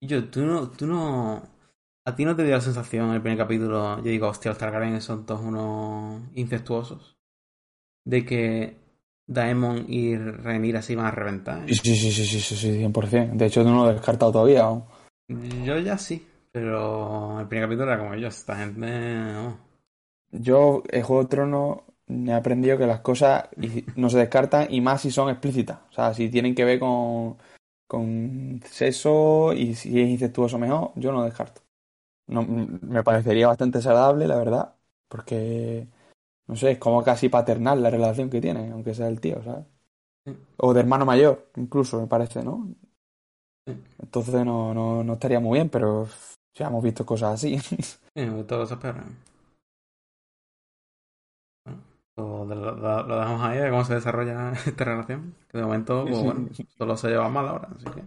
[0.00, 1.42] Yo, tú no, tú no,
[2.04, 4.58] a ti no te dio la sensación en el primer capítulo, yo digo, hostia, los
[4.58, 7.16] Targaryen son todos unos incestuosos,
[8.04, 8.76] de que
[9.26, 11.68] Daemon y Rhaenyra se iban a reventar.
[11.68, 11.74] ¿eh?
[11.74, 13.36] Sí, sí, sí, sí, sí, sí, sí, 100%.
[13.36, 14.66] De hecho, no lo he descartado todavía.
[15.28, 19.58] Yo ya sí, pero el primer capítulo era como ellos, esta gente, no.
[20.30, 23.48] Yo, en Juego de Tronos, he aprendido que las cosas
[23.96, 25.80] no se descartan y más si son explícitas.
[25.90, 27.38] O sea, si tienen que ver con,
[27.86, 31.62] con sexo y si es incestuoso mejor, yo no descarto.
[32.28, 34.74] No, me parecería bastante desagradable, la verdad,
[35.08, 35.88] porque,
[36.46, 39.66] no sé, es como casi paternal la relación que tiene, aunque sea el tío, ¿sabes?
[40.58, 42.68] O de hermano mayor, incluso, me parece, ¿no?
[44.02, 46.08] Entonces no, no, no estaría muy bien, pero
[46.54, 47.58] ya hemos visto cosas así.
[48.18, 49.04] Sí, todo se espera.
[52.16, 55.34] Bueno, lo, lo- lo dejamos ahí de cómo se desarrolla esta relación.
[55.48, 58.02] Que de momento, pues bueno, solo se lleva mal ahora, así que.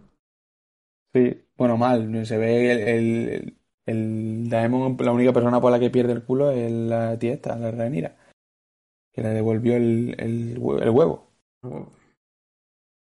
[1.13, 2.25] Sí, bueno, mal.
[2.25, 6.51] Se ve el, el, el Daemon, la única persona por la que pierde el culo
[6.51, 8.17] es la tía esta, la Rhaenyra,
[9.13, 11.27] que le devolvió el, el, hue- el huevo.
[11.63, 11.91] Huevo.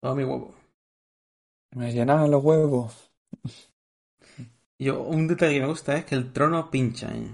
[0.02, 0.54] Todo mi huevo.
[1.72, 3.12] Me llenaban los huevos.
[4.80, 7.16] Yo, un detalle que me gusta es que el trono pincha.
[7.16, 7.30] ¿eh?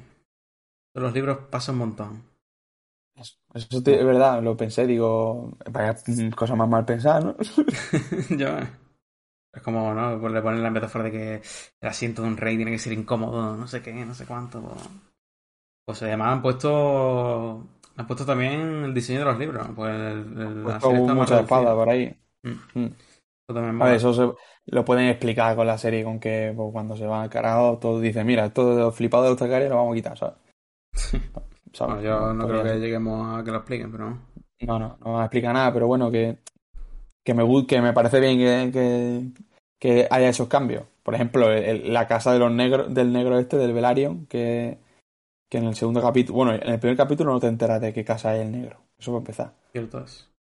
[0.95, 2.23] Los libros pasa un montón.
[3.53, 5.95] Eso es verdad, lo pensé, digo, vaya
[6.35, 7.35] cosa más mal pensada, ¿no?
[8.29, 8.57] Yo,
[9.53, 10.19] es como, ¿no?
[10.19, 11.35] Pues le ponen la metáfora de que
[11.81, 14.61] el asiento de un rey tiene que ser incómodo, no sé qué, no sé cuánto.
[14.61, 14.89] Pues,
[15.85, 17.67] pues además han puesto.
[17.97, 19.67] Han puesto también el diseño de los libros.
[19.75, 22.15] Pues el, el- la Puesto mucha espada por ahí.
[22.43, 22.51] Mm.
[22.75, 22.87] Mm.
[23.47, 23.91] Eso también A mola.
[23.91, 24.33] ver, eso se-
[24.67, 28.01] lo pueden explicar con la serie, con que pues, cuando se van al carajo, todos
[28.01, 30.35] dicen, mira, esto flipados de Targaryen lo vamos a quitar, ¿sabes?
[31.73, 31.95] ¿Sabes?
[31.95, 32.79] Bueno, yo no creo Podría que ser.
[32.79, 34.21] lleguemos a que lo expliquen, pero no.
[34.61, 36.39] No, no, no explica nada, pero bueno, que,
[37.23, 39.43] que me que me parece bien que, que,
[39.79, 40.85] que haya esos cambios.
[41.03, 44.79] Por ejemplo, el- la casa de los negros, del negro este, del Velaryon, que,
[45.49, 48.05] que en el segundo capítulo, bueno, en el primer capítulo no te enteras de qué
[48.05, 48.81] casa es el negro.
[48.99, 49.53] Eso va a empezar.
[49.71, 50.33] Cierto es.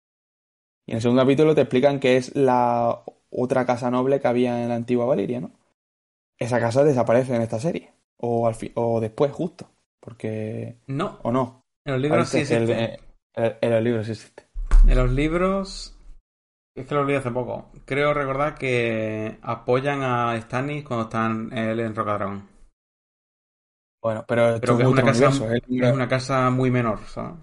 [0.85, 4.61] Y en el segundo capítulo te explican que es la otra casa noble que había
[4.63, 5.51] en la antigua Valiria, ¿no?
[6.37, 7.93] Esa casa desaparece en esta serie.
[8.17, 9.69] O, al fi- o después, justo.
[9.99, 10.77] Porque.
[10.87, 11.63] No, O no.
[11.85, 12.99] en los libros sí existe.
[13.35, 14.43] eh, en los libros sí existe.
[14.87, 15.97] En los libros
[16.75, 17.69] Es que lo olvidé hace poco.
[17.85, 22.49] Creo recordar que apoyan a Stannis cuando están él en Rocadragón.
[24.01, 27.35] Bueno, pero, Pero que es una, casa, es una casa muy menor, ¿sabes?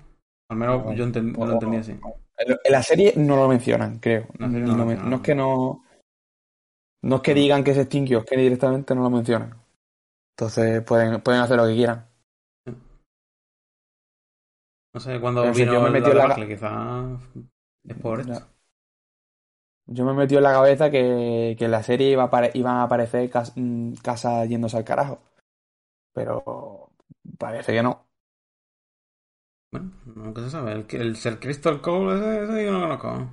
[0.50, 1.98] Al menos No, yo enten- lo entendí así.
[2.46, 4.26] En la serie no lo mencionan, creo.
[4.38, 5.84] No, es que no.
[7.02, 9.54] No es que digan que se extinguió, es que directamente no lo mencionan.
[10.36, 12.06] Entonces pueden, pueden hacer lo que quieran.
[14.92, 17.20] No sé cuándo Pero si vino yo me la en la debacle, quizás
[17.88, 18.46] es por esto.
[19.86, 22.84] Yo me metí en la cabeza que, que en la serie iba a iban a
[22.84, 25.20] aparecer mm, casas yéndose al carajo.
[26.12, 26.90] Pero
[27.38, 28.09] parece que no.
[29.72, 30.72] Bueno, nunca se sabe.
[30.72, 33.30] El, el Ser Crystal Cole, ese, ese yo no lo conozco.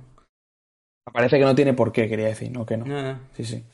[1.12, 2.84] Parece que no tiene por qué, quería decir, no que no.
[3.34, 3.64] Sí, sí.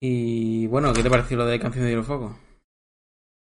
[0.00, 2.36] Y bueno, ¿qué te pareció lo de Canción de Hielo Fuego?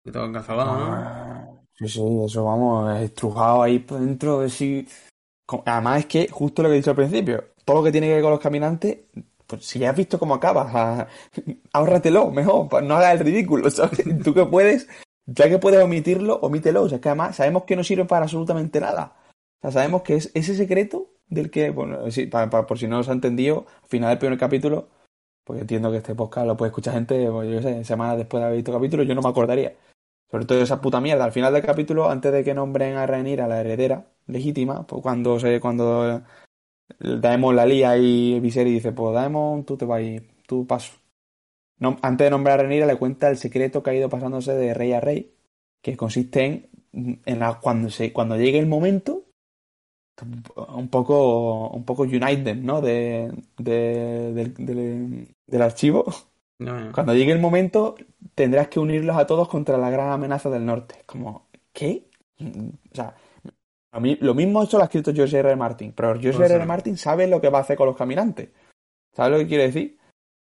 [0.03, 0.93] Que todo encalzado, ¿no?
[0.93, 4.87] Ah, Sí, sí, eso vamos, estrujado ahí por dentro de sí.
[5.65, 8.13] Además es que, justo lo que he dicho al principio, todo lo que tiene que
[8.13, 8.97] ver con los caminantes,
[9.47, 11.07] pues si ya has visto cómo acaba, o sea,
[11.73, 14.03] ahórratelo, mejor, no hagas el ridículo, ¿sabes?
[14.23, 14.87] Tú que puedes,
[15.35, 18.79] ya que puedes omitirlo, omítelo, o sea, que además sabemos que no sirve para absolutamente
[18.79, 19.15] nada.
[19.59, 22.87] O sea, sabemos que es ese secreto del que, bueno, sí, pa- pa- por si
[22.87, 24.87] no os ha entendido, al final del primer capítulo,
[25.43, 28.45] porque entiendo que este podcast lo puede escuchar gente, pues, yo sé, semanas después de
[28.45, 29.75] haber visto capítulo, yo no me acordaría.
[30.31, 31.25] Sobre todo esa puta mierda.
[31.25, 35.39] Al final del capítulo, antes de que nombren a Rhaenyra la heredera legítima, pues cuando
[35.39, 36.21] se, cuando
[36.99, 40.01] Daemon la lía y Viserys dice, pues Daemon, tú te vas
[40.47, 40.93] tú paso.
[41.79, 44.73] No, antes de nombrar a Rhaenyra le cuenta el secreto que ha ido pasándose de
[44.73, 45.33] rey a rey,
[45.81, 49.23] que consiste en, en la, cuando se, cuando llegue el momento,
[50.75, 52.81] un poco, un poco United, ¿no?
[52.81, 54.33] De, de-
[55.47, 56.05] del, archivo.
[56.93, 57.95] Cuando llegue el momento,
[58.35, 60.95] tendrás que unirlos a todos contra la gran amenaza del norte.
[61.05, 62.09] Como, ¿qué?
[62.41, 63.15] O sea,
[63.93, 65.49] a mí, lo mismo esto lo ha escrito George R.
[65.49, 65.55] R.
[65.55, 66.55] Martin, pero George R.
[66.55, 66.65] R.
[66.65, 68.49] Martin sabe lo que va a hacer con los caminantes.
[69.15, 69.98] ¿Sabes lo que quiere decir?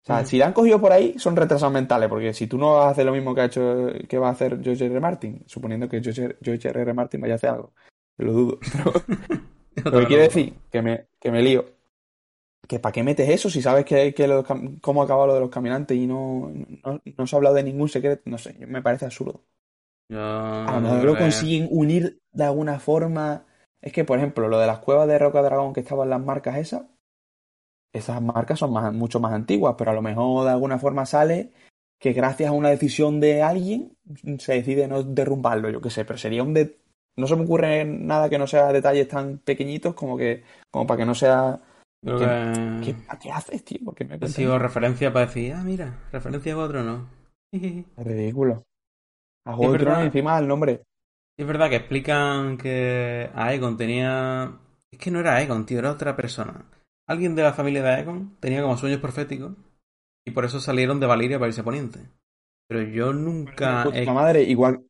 [0.09, 2.75] O sea, si la han cogido por ahí, son retrasados mentales, porque si tú no
[2.77, 4.93] vas a hacer lo mismo que ha hecho, que va a hacer George R.
[4.95, 5.01] R.
[5.01, 6.81] Martin, suponiendo que George, George R.
[6.81, 6.95] R.
[6.95, 7.73] Martin vaya a hacer algo,
[8.17, 8.59] lo dudo.
[9.75, 11.65] Pero, lo que quiere decir, que me, que me lío.
[12.67, 14.45] Que para qué metes eso si sabes que, que los
[14.83, 16.51] cómo acaba lo de los caminantes y no,
[16.85, 18.23] no, no se ha hablado de ningún secreto.
[18.27, 19.45] No sé, me parece absurdo.
[20.11, 23.45] Yo, A lo mejor lo que- consiguen unir de alguna forma.
[23.81, 26.57] Es que, por ejemplo, lo de las cuevas de Roca Dragón que estaban las marcas
[26.57, 26.83] esas,
[27.93, 31.53] esas marcas son más, mucho más antiguas, pero a lo mejor de alguna forma sale
[31.99, 33.97] que gracias a una decisión de alguien
[34.39, 36.79] se decide no derrumbarlo, yo qué sé, pero sería un de...
[37.17, 40.99] No se me ocurre nada que no sea detalles tan pequeñitos como que como para
[40.99, 41.61] que no sea...
[42.05, 42.39] ¿Qué- que
[42.81, 43.81] ¿Qué, ¿A qué haces, tío?
[43.85, 44.59] ¿Por qué me sido eso?
[44.59, 47.09] referencia para decir, ah, mira, referencia a otro no.
[47.97, 48.65] Es ridículo.
[49.47, 49.79] A Juego de.
[49.79, 50.85] Tronos encima el nombre.
[51.39, 54.59] Es verdad que explican que Aegon tenía...
[54.91, 56.67] Es que no era Aegon, tío, era otra persona.
[57.09, 59.53] Alguien de la familia de Aegon tenía como sueños proféticos
[60.27, 62.01] y por eso salieron de Valiria para irse a Poniente.
[62.69, 64.85] Pero yo nunca he, madre, igual.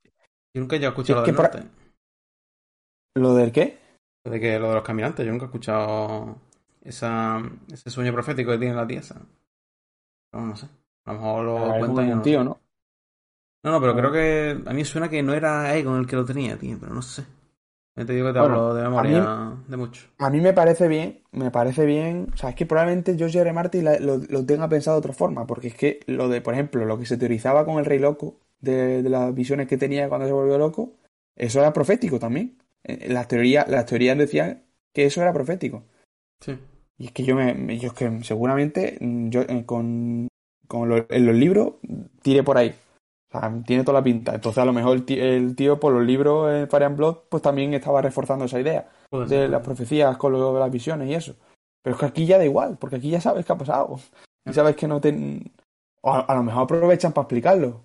[0.54, 1.70] yo nunca he escuchado lo del.
[3.16, 3.78] ¿Lo del qué?
[4.24, 6.36] De que lo de los caminantes, yo nunca he escuchado
[6.82, 7.40] esa,
[7.72, 9.20] ese sueño profético que tiene la tiesa.
[10.34, 10.66] No, no sé.
[11.06, 12.44] A lo mejor lo Ah, cuentan no tío.
[12.44, 12.60] ¿no?
[13.64, 13.96] No, no, pero Ah.
[13.96, 16.92] creo que a mí suena que no era Aegon el que lo tenía, tío, pero
[16.94, 17.24] no sé.
[17.98, 20.06] Ya te digo que te Bueno, hablo de memoria de mucho.
[20.18, 22.28] A mí me parece bien, me parece bien.
[22.32, 23.52] O sea, es que probablemente George R.
[23.52, 26.84] Martin lo, lo tenga pensado de otra forma, porque es que lo de, por ejemplo,
[26.84, 30.26] lo que se teorizaba con el Rey Loco, de, de las visiones que tenía cuando
[30.26, 30.92] se volvió loco,
[31.36, 32.58] eso era profético también.
[32.84, 35.84] Eh, Las teorías, las teorías decían que eso era profético.
[36.40, 36.58] Sí.
[36.98, 40.28] Y es que yo me, me- yo es que seguramente mm, yo eh, con,
[40.66, 41.74] con lo- en los libros
[42.22, 42.74] tiré por ahí.
[43.30, 44.34] O sea, tiene toda la pinta.
[44.34, 47.16] Entonces a lo mejor el tío, el tío por los libros en Fire and Blood
[47.28, 51.14] pues también estaba reforzando esa idea de las profecías con lo de las visiones y
[51.14, 51.34] eso.
[51.82, 53.98] Pero es que aquí ya da igual, porque aquí ya sabes qué ha pasado.
[54.44, 55.52] Y sabes que no te...
[56.00, 57.82] O a, a lo mejor aprovechan para explicarlo.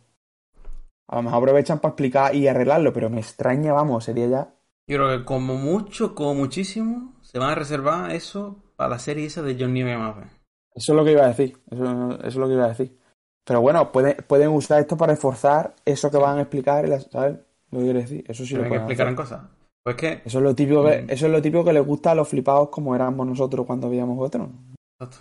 [1.08, 4.54] A lo mejor aprovechan para explicar y arreglarlo, pero me extraña, vamos, sería ya...
[4.88, 9.26] Yo creo que como mucho, como muchísimo, se van a reservar eso para la serie
[9.26, 10.28] esa de John Nieve Mafe.
[10.76, 11.58] Eso es lo que iba a decir.
[11.70, 12.98] Eso, eso es lo que iba a decir.
[13.46, 17.40] Pero bueno, pueden, pueden usar esto para reforzar eso que van a explicar, ¿sabes?
[17.72, 18.24] Lo que quiero decir.
[18.28, 19.24] Eso sí lo que pueden explicaran hacer.
[19.38, 19.50] cosas.
[19.84, 21.10] Pues que, Eso es lo típico que, Mm.
[21.10, 24.18] eso es lo típico que les gusta a los flipados como éramos nosotros cuando veíamos
[24.18, 24.50] otro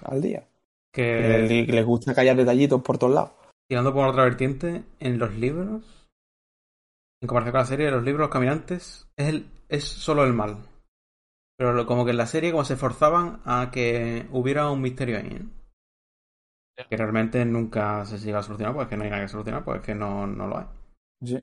[0.04, 0.44] al día.
[0.92, 3.30] Que que les, gusta callar detallitos por todos lados.
[3.68, 5.82] tirando por otra vertiente, en los libros,
[7.20, 10.58] en comparación con la serie, los libros, los caminantes, es, el, es solo el mal.
[11.56, 15.26] Pero como que en la serie como se esforzaban a que hubiera un misterio ahí.
[15.26, 15.44] ¿eh?
[16.88, 19.80] Que realmente nunca se llega a solucionar, pues que no hay nada que solucionar, pues
[19.82, 20.66] que no, no lo hay.
[21.24, 21.38] Sí,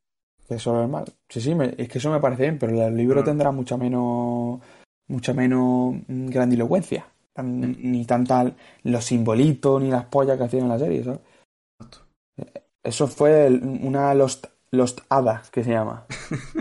[0.47, 1.05] que eso es mal.
[1.29, 3.25] Sí, sí, me- es que eso me parece bien, pero el libro Mm.
[3.25, 4.59] tendrá mucha menos,
[5.07, 7.05] mucha menos mm, grandilocuencia.
[7.41, 8.51] ni tanta
[8.83, 11.21] los simbolitos ni las pollas que hacían en la serie, ¿sabes?
[12.83, 16.05] Eso fue una Lost, Lost Hada, que se llama,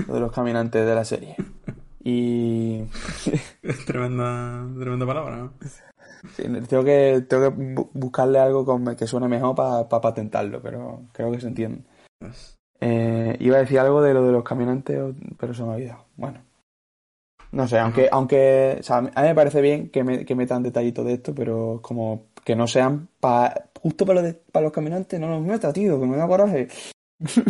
[0.07, 1.37] de los caminantes de la serie.
[2.01, 2.85] Y...
[3.87, 5.53] tremenda, tremenda palabra, ¿no?
[6.35, 11.33] Sí, tengo que, tengo que buscarle algo con, que suene mejor para patentarlo, pero creo
[11.33, 11.83] que se entiende.
[12.81, 14.99] Eh, iba a decir algo de lo de los caminantes,
[15.39, 16.05] pero se me ha olvidado.
[16.17, 16.41] Bueno.
[17.51, 20.63] No sé, aunque, aunque o sea, a mí me parece bien que, me, que metan
[20.63, 25.19] detallitos de esto, pero como que no sean para justo para los, para los caminantes,
[25.19, 26.69] no los meta, tío, que me da coraje.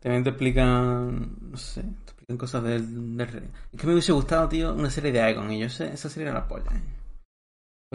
[0.00, 3.28] También te explican, no sé, te explican cosas del, del
[3.72, 6.28] Es que me hubiese gustado, tío, una serie de Aegon, y yo sé, esa serie
[6.28, 6.70] era la polla.
[6.70, 7.05] ¿eh?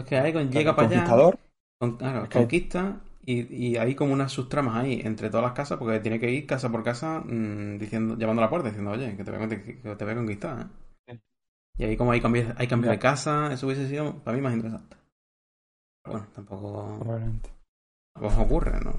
[0.02, 1.36] Pues que Aegon llega para allá.
[1.78, 6.00] Con, claro, conquista y, y, hay como unas subtramas ahí entre todas las casas, porque
[6.00, 9.24] tiene que ir casa por casa mmm, diciendo, llamando a la puerta diciendo, oye, que
[9.24, 10.68] te voy a, que te voy a conquistar.
[11.06, 11.18] ¿eh?
[11.78, 14.54] Y ahí como hay cambios, hay cambios de casa, eso hubiese sido para mí más
[14.54, 14.96] interesante.
[16.02, 16.98] Pero bueno, tampoco...
[17.00, 17.50] Probablemente.
[18.14, 18.92] Tampoco ocurre, ¿no?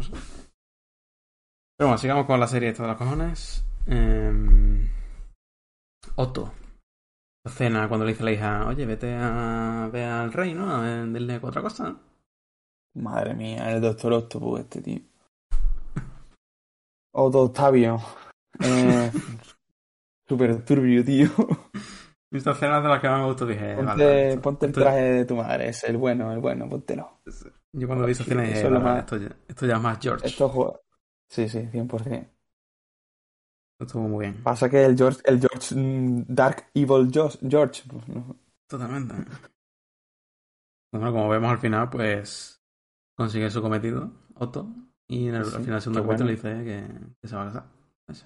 [1.78, 3.66] Pero bueno, sigamos con la serie de todas las cojones.
[3.88, 4.90] Eh...
[6.16, 6.54] Otto.
[7.50, 10.74] Cena cuando le dice a la hija, oye, vete a ver al rey, ¿no?
[10.74, 11.96] A venderle otra cosa.
[12.96, 15.00] Madre mía, el doctor Octopus este tío.
[17.12, 18.00] Otto Octavio.
[18.60, 19.12] Eh,
[20.28, 21.30] Súper turbio, tío.
[22.32, 23.76] Esta escena de las que más me gustó dije...
[23.76, 27.20] Ponte, ponte el traje de tu madre, es el bueno, el bueno, póntelo.
[27.74, 30.26] Yo cuando vi esa escena dije, esto, ya, esto ya es más George.
[30.26, 30.82] Esto
[31.30, 32.33] Sí, sí, 100%.
[33.86, 34.44] Estuvo muy bien.
[34.44, 38.36] Pasa que el George, el George mm, Dark Evil George, pues, no.
[38.68, 39.16] Totalmente.
[40.92, 42.62] Bueno, como vemos al final, pues
[43.16, 44.68] consigue su cometido, Otto,
[45.08, 47.66] y en el, al final del segundo le dice que, se va a casar.
[48.08, 48.26] Eso.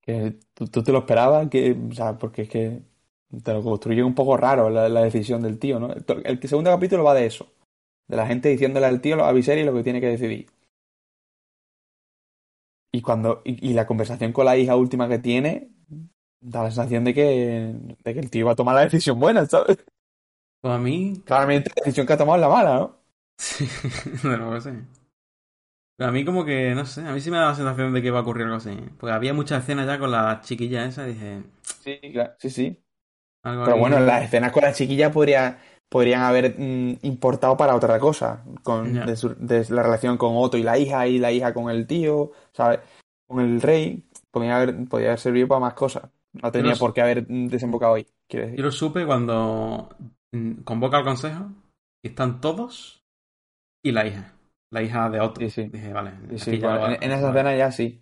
[0.00, 2.82] Que tú, te lo esperabas, que, o sea, porque es que
[3.42, 5.92] te lo construye un poco raro la, decisión del tío, ¿no?
[5.92, 7.52] El, segundo capítulo va de eso.
[8.06, 10.46] De la gente diciéndole al tío, a Viserys, lo que tiene que decidir.
[12.94, 13.42] Y cuando.
[13.44, 15.68] Y, la conversación con la hija última que tiene.
[16.40, 17.74] Da la sensación de que.
[18.04, 19.84] de que el tío va a tomar la decisión buena, ¿sabes?
[20.60, 21.20] Pues a mí.
[21.26, 22.96] Claramente la decisión que ha tomado es la mala, ¿no?
[23.36, 23.66] Sí,
[24.22, 24.70] de nuevo sí.
[25.96, 28.00] Pero a mí como que, no sé, a mí sí me da la sensación de
[28.00, 28.78] que va a ocurrir algo así.
[28.96, 31.42] Porque había muchas escenas ya con la chiquilla esa dije...
[31.62, 31.98] Sí,
[32.38, 32.84] sí, sí.
[33.42, 38.44] Pero bueno, las escenas con la chiquilla podría, podrían haber mm, importado para otra cosa.
[38.62, 42.32] Con, de, la relación con Otto y la hija y la hija con el tío,
[42.52, 42.80] ¿sabes?
[43.26, 44.04] Con el rey.
[44.30, 46.10] Podría haber, podría haber servido para más cosas.
[46.32, 48.58] No tenía por qué haber desembocado hoy, quiero decir.
[48.58, 49.88] Yo lo supe cuando
[50.32, 51.46] mm, convoca al consejo
[52.02, 53.04] y están todos
[53.82, 54.32] y la hija.
[54.70, 55.40] La hija de Otto.
[55.40, 55.68] Sí, sí.
[55.68, 56.10] Dije, vale.
[56.28, 58.00] en, esa escena ya sí.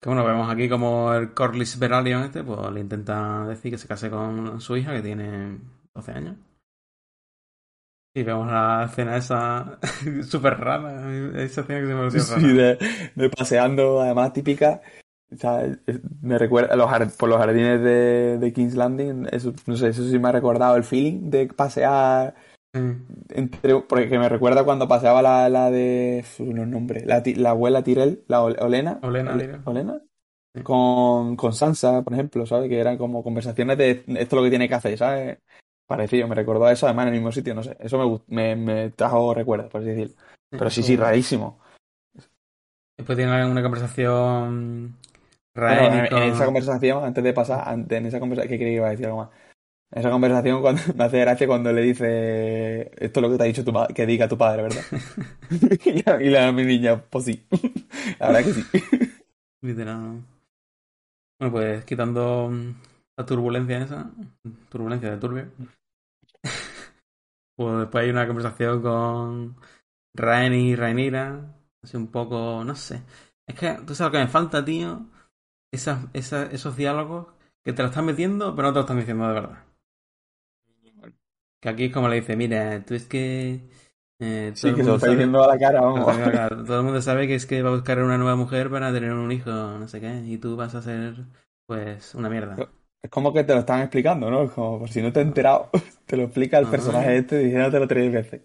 [0.00, 3.86] Que bueno, vemos aquí como el Corlys Veralion este, pues le intenta decir que se
[3.86, 5.58] case con su hija, que tiene
[5.98, 6.36] 12 años.
[8.14, 9.78] Y vemos la escena esa
[10.22, 11.10] súper rara,
[11.42, 12.80] esa escena que se me rara.
[12.80, 14.80] Sí, de, paseando, además típica.
[15.30, 15.62] O sea,
[16.22, 20.18] me recuerda los, por los jardines de, de King's Landing, eso, no sé, eso sí
[20.18, 22.34] me ha recordado el feeling de pasear
[23.30, 26.24] entre, porque me recuerda cuando paseaba la, la de.
[26.38, 27.06] Los nombres.
[27.06, 28.98] La, la abuela Tirel, la Olena.
[29.02, 30.00] Olena, Olena.
[30.62, 32.68] Con, con Sansa, por ejemplo, ¿sabes?
[32.68, 35.38] Que eran como conversaciones de esto es lo que tiene que hacer, ¿sabes?
[35.88, 37.74] Parecido, me recordó a eso, además en el mismo sitio, no sé.
[37.80, 40.14] Eso me, me, trajo recuerdos, por así decirlo.
[40.50, 41.58] Pero sí, sí, rarísimo.
[42.98, 44.98] Después tiene una conversación.
[45.54, 48.90] en, esa conversación, antes de pasar, antes, en esa conversación, ¿qué creía que iba a
[48.90, 49.30] decir algo más?
[49.90, 53.46] Esa conversación cuando, me hace gracia cuando le dice esto es lo que te ha
[53.46, 54.82] dicho tu que diga tu padre, ¿verdad?
[56.20, 57.46] y, la, mi niña, pues sí.
[58.18, 58.62] la verdad que sí.
[59.62, 60.22] Literal.
[61.40, 62.52] Bueno, pues quitando
[63.16, 64.10] la turbulencia esa,
[64.68, 65.46] turbulencia de turbio,
[67.56, 69.56] pues después hay una conversación con
[70.14, 73.02] Raen y Rainira, así un poco, no sé.
[73.46, 75.06] Es que, tú sabes lo que me falta, tío,
[75.72, 77.28] esas, esas, esos diálogos
[77.64, 79.64] que te lo están metiendo, pero no te lo están diciendo de verdad.
[81.60, 83.68] Que aquí es como le dice, mira, tú es que...
[84.20, 86.06] Eh, sí, que se lo está diciendo a la cara, vamos.
[86.66, 89.12] Todo el mundo sabe que es que va a buscar una nueva mujer para tener
[89.12, 91.24] un hijo, no sé qué, y tú vas a ser,
[91.66, 92.56] pues, una mierda.
[93.02, 94.50] Es como que te lo están explicando, ¿no?
[94.50, 95.70] Como por si no te he enterado,
[96.06, 98.42] te lo explica el personaje este diciéndotelo tres veces.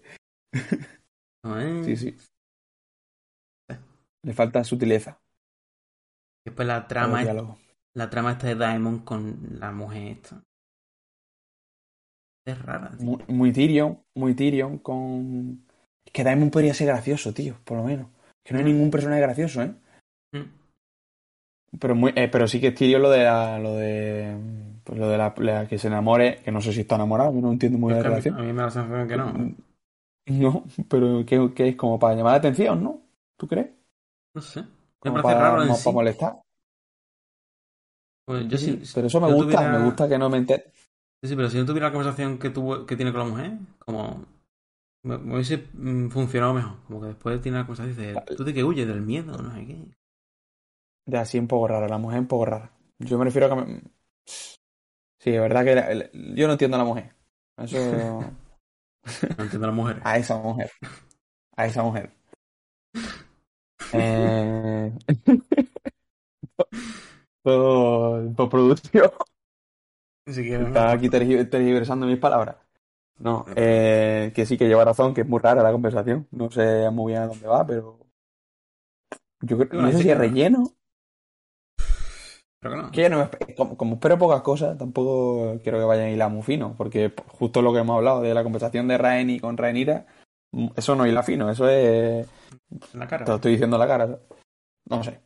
[1.84, 2.16] Sí, sí.
[4.22, 5.20] Le falta sutileza.
[6.46, 7.28] Después la trama, es,
[7.94, 10.42] la trama esta de Diamond con la mujer esta.
[12.46, 12.90] Es rara.
[12.98, 15.66] Muy, muy, Tyrion, muy Tyrion con...
[16.04, 18.08] Es que Daemon podría ser gracioso, tío, por lo menos.
[18.44, 18.68] Que no hay mm.
[18.68, 19.74] ningún personaje gracioso, ¿eh?
[20.32, 20.63] Mm.
[21.80, 23.24] Pero, muy, eh, pero sí que es Tyrion lo de
[23.60, 24.36] lo de
[24.84, 27.40] pues lo de la, la que se enamore, que no sé si está enamorado, yo
[27.40, 28.34] no entiendo muy bien que la relación.
[28.38, 29.32] a mí me da la sensación que no.
[30.26, 33.02] No, pero que, que es como para llamar la atención, ¿no?
[33.36, 33.68] ¿Tú crees?
[34.34, 34.60] No sé.
[34.62, 34.68] Me
[35.00, 35.84] Como parece para, raro en mo- sí.
[35.84, 36.40] para molestar.
[38.24, 40.64] Pues yo Sí, pero eso me yo gusta, tuviera- me gusta que no me entere.
[41.22, 43.52] Sí, sí, pero si no tuviera la conversación que tuvo, que tiene con la mujer,
[43.78, 44.26] como
[45.04, 46.78] me, hubiese mm, funcionado mejor.
[46.86, 48.86] Como que después tiene la conversación y dice, ¿tú de qué huyes?
[48.88, 49.36] ¿Del miedo?
[49.42, 49.78] No sé qué.
[51.06, 52.70] De así un poco rara, la mujer un poco rara.
[52.98, 53.82] Yo me refiero a que me...
[54.26, 57.14] Sí, es verdad que la- yo no entiendo a la mujer.
[57.58, 57.78] Eso...
[59.36, 60.02] No entiendo a las mujeres.
[60.04, 60.70] A esa mujer.
[61.56, 62.10] A esa mujer.
[63.92, 64.92] Eh...
[67.42, 69.10] por, por producción.
[70.26, 72.56] Está aquí tergi- tergiversando mis palabras.
[73.18, 76.26] No, eh, que sí que lleva razón, que es muy rara la conversación.
[76.32, 77.98] No sé muy bien a dónde va, pero.
[79.42, 80.22] Yo creo, no sé si es no.
[80.22, 80.64] relleno.
[82.64, 82.90] Pero que no.
[82.92, 86.10] Que yo no me espe- como, como espero pocas cosas, tampoco quiero que vayan a
[86.10, 89.58] hilar muy fino, porque justo lo que hemos hablado de la conversación de Raeni con
[89.58, 90.06] Rhaenyra,
[90.52, 92.26] mm, eso no hila fino, eso es.
[92.94, 93.26] La cara.
[93.26, 94.18] Te lo estoy diciendo en la cara.
[94.88, 95.20] No sé.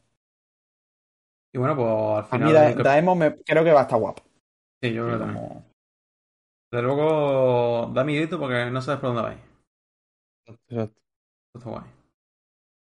[1.55, 2.49] Y bueno, pues al A final.
[2.49, 4.23] mí Da- me, creo que va a estar guapo.
[4.83, 5.49] Sí, yo creo que Sí, también.
[5.49, 5.65] como-
[6.73, 9.39] Desde luego da miedito porque no sabes por dónde vais.
[10.45, 11.01] Exacto.
[11.55, 11.85] Esto está guay.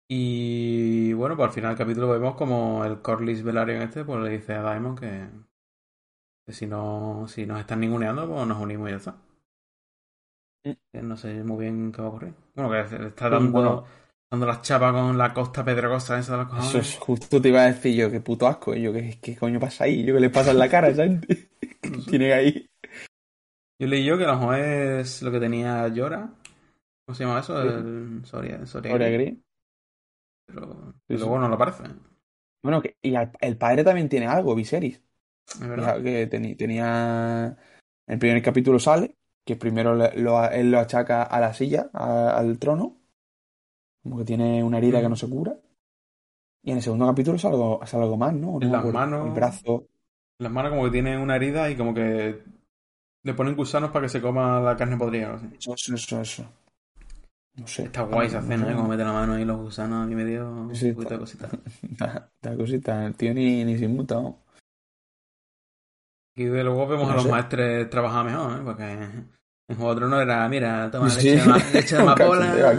[0.09, 4.29] Y bueno, pues al final del capítulo vemos como el Corlys Velaryon este pues le
[4.29, 5.27] dice a Daemon que,
[6.45, 9.11] que si no si nos están ninguneando, pues nos unimos y ya está.
[10.63, 10.71] Mm.
[10.93, 12.33] Que no sé muy bien qué va a ocurrir.
[12.55, 13.85] Bueno, que le está dando, bueno.
[14.31, 16.69] dando las chapas con la costa pedregosa esa de los cojones.
[16.69, 18.73] Eso es justo te iba a decir yo, qué puto asco.
[18.73, 20.05] Y yo, ¿qué, qué coño pasa ahí?
[20.05, 21.49] Yo, ¿qué le pasa en la cara a esa gente?
[21.81, 22.69] ¿Qué tiene ahí?
[23.79, 26.29] Yo leí yo que a lo mejor es lo que tenía Llora.
[27.05, 27.61] ¿Cómo se llama eso?
[27.61, 29.46] El Soria, Soria, Gloria Green.
[30.47, 31.83] Pero, Sí, luego no lo parece.
[32.63, 35.01] Bueno, que, y al- el padre también tiene algo, Viserys.
[35.47, 36.01] Es verdad.
[36.03, 37.57] Que tenía.
[38.07, 41.89] En el primer capítulo sale, que primero le- lo- él lo achaca a la silla,
[41.93, 42.97] a- al trono.
[44.03, 45.57] Como que tiene una herida que no se cura.
[46.63, 48.59] Y en el segundo capítulo sale algo, sale algo más, ¿no?
[48.61, 49.27] En las manos.
[49.27, 49.87] El brazo.
[50.39, 52.43] Las manos como que tienen una herida y como que
[53.23, 55.39] le ponen gusanos para que se coma la carne podrida.
[55.57, 56.21] Eso, eso, eso.
[56.21, 56.45] eso.
[57.57, 57.83] No sé.
[57.83, 58.53] Está guay esa sé.
[58.53, 58.73] ¿eh?
[58.75, 61.19] Como mete la mano ahí los gusanos a mí me dio un Sí, poquito de
[61.19, 61.49] cosita.
[62.41, 63.05] Da cosita.
[63.05, 64.39] El tío ni, ni se inmuta, ¿no?
[66.35, 67.31] Y de luego vemos No a los sé.
[67.31, 68.61] maestres trabajar mejor, ¿eh?
[68.63, 71.31] Porque en Juego de Tronos era, mira, toma Sí.
[71.31, 72.73] leche de, leche de amapola.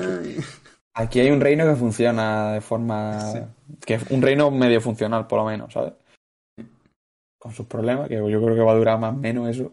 [0.94, 3.20] Aquí hay un reino que funciona de forma.
[3.20, 3.38] Sí.
[3.84, 5.92] que es un reino medio funcional, por lo menos, ¿sabes?
[7.38, 9.72] Con sus problemas, que yo creo que va a durar más o menos eso.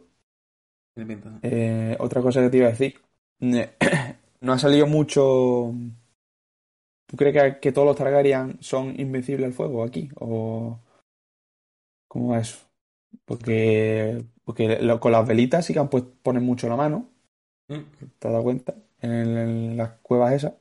[1.42, 3.00] Eh, otra cosa que te iba a decir.
[4.46, 5.74] No ha salido mucho.
[7.08, 10.10] ¿Tú crees que, que todos los Targaryen son invencibles al fuego aquí?
[10.20, 10.80] ¿O
[12.08, 12.58] cómo va eso?
[13.26, 17.10] Porque, porque lo- con las velitas sí que han puesto, ponen mucho la mano,
[17.70, 17.86] Mm.
[18.20, 18.76] ¿te has dado cuenta?
[19.02, 20.54] En, las cuevas esas.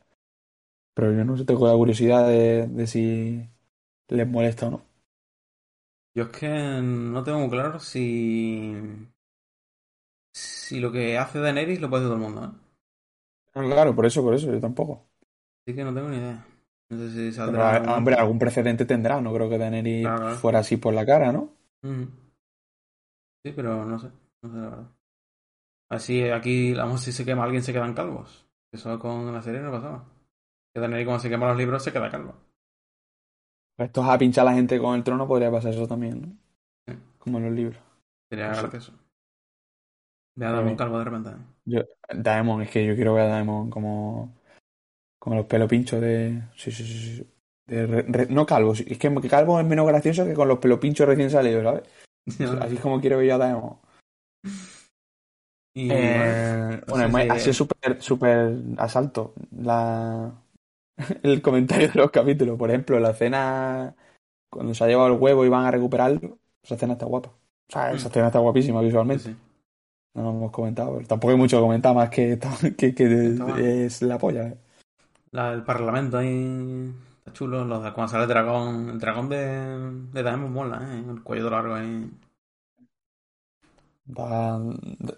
[0.94, 3.48] Pero yo no sé, tengo la curiosidad de, de si
[4.08, 4.82] les molesta o no.
[6.14, 6.48] Yo es que
[6.82, 8.74] no tengo muy claro si.
[10.32, 12.63] Si lo que hace Daenerys lo puede hacer todo el mundo, ¿eh?
[13.54, 15.06] No, Claro, por eso, por eso, yo tampoco.
[15.66, 16.44] Así que no tengo ni idea.
[16.90, 17.76] No sé si saldrá.
[17.76, 21.32] ah, hombre, algún precedente tendrá, no creo que Daenerys Claro, fuera así por la cara,
[21.32, 21.50] ¿no?
[21.82, 24.10] Sí, pero no sé.
[24.42, 24.90] No sé la verdad.
[25.90, 28.46] Así aquí, vamos, si se quema alguien se quedan calvos.
[28.72, 30.04] Eso con la serie no pasaba.
[30.74, 32.34] Que Daenerys cuando se queman los libros se queda calvo.
[33.78, 36.28] Esto es a pinchar a la gente con el trono, podría pasar eso también, ¿no?
[36.86, 36.98] Sí.
[37.18, 37.80] Como en los libros.
[38.30, 38.92] Sería gracioso.
[40.36, 41.30] Ve a darme un calvo de repente.
[41.64, 41.80] Yo,
[42.12, 44.34] Daemon, es que yo quiero ver a Daemon como.
[45.18, 46.42] Como los pelos pinchos de.
[46.56, 47.16] Sí, sí, sí.
[47.16, 47.30] sí.
[47.66, 50.78] De re- re- no calvo, es que calvo es menos gracioso que con los pelos
[50.80, 51.82] pinchos recién salidos, ¿sabes?
[52.62, 53.78] Así es como quiero ver yo a Daemon.
[55.76, 60.32] Y Eh, no bueno, si- ha sido súper súper asalto la,
[61.22, 62.58] el comentario de los capítulos.
[62.58, 63.94] Por ejemplo, la escena
[64.50, 67.30] cuando se ha llevado el huevo y van a recuperarlo, esa escena está guapa.
[67.30, 68.10] O sea, esa Mm.
[68.10, 69.24] escena está guapísima visualmente.
[69.24, 69.36] sí.
[70.14, 72.38] No lo hemos comentado, pero tampoco hay mucho que comentar más que,
[72.76, 74.48] que, es la polla.
[74.48, 74.58] ¿eh?
[75.32, 77.64] La- el parlamento ahí está chulo.
[77.64, 79.36] Los cuando sale el dragón, el dragón de,
[80.12, 81.04] de Daemon mola, ¿eh?
[81.10, 82.10] El cuello largo ahí.
[84.06, 84.60] Da-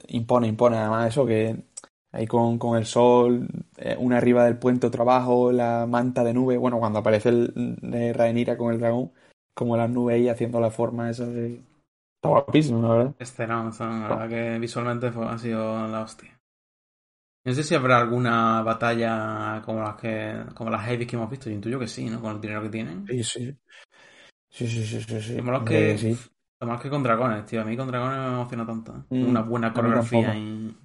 [0.09, 0.77] impone, impone.
[0.79, 1.65] Además, eso que
[2.13, 6.35] ahí con, con el sol, eh, una arriba del puente, otro abajo, la manta de
[6.35, 6.57] nube.
[6.57, 9.13] Bueno, cuando aparece el de Rhaenyra con el dragón,
[9.55, 11.63] como las nubes ahí haciendo la forma esa de.
[12.27, 13.15] Está guapísimo, la verdad.
[13.19, 16.39] Escenón, la verdad que visualmente fue- ha sido la hostia.
[17.45, 21.49] No sé si habrá alguna batalla como las que como las heavy que hemos visto.
[21.49, 22.21] Yo intuyo que sí, ¿no?
[22.21, 23.07] Con el dinero que tienen.
[23.07, 23.57] Sí, sí.
[24.51, 25.21] Sí, sí, sí, sí.
[25.21, 25.37] sí.
[25.41, 26.19] Lo que sí.
[26.59, 27.61] Lo más que con dragones, tío.
[27.61, 28.93] A mí con dragones me emociona tanto.
[28.93, 29.03] ¿eh?
[29.11, 30.77] Mm, Una buena coreografía y.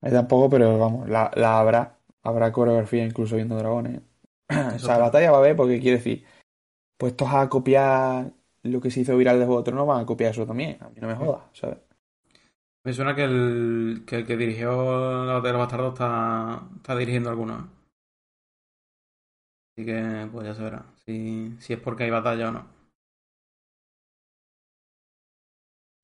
[0.00, 1.98] Ahí tampoco, pero vamos, la, la habrá.
[2.22, 4.00] Habrá coreografía incluso viendo dragones.
[4.48, 4.98] o sea, está.
[4.98, 6.24] batalla va a haber porque quiere decir,
[6.98, 8.32] puestos a copiar
[8.62, 10.78] lo que se hizo viral de Juego de Tronos, van a copiar eso también.
[10.82, 11.78] A mí no me jodas, ¿sabes?
[12.84, 14.70] Me suena que el que, el que dirigió
[15.26, 17.64] la batalla de los bastardos está, está dirigiendo algunos.
[19.76, 20.84] Así que, pues ya se verá.
[21.04, 22.66] Si, si es porque hay batalla o no.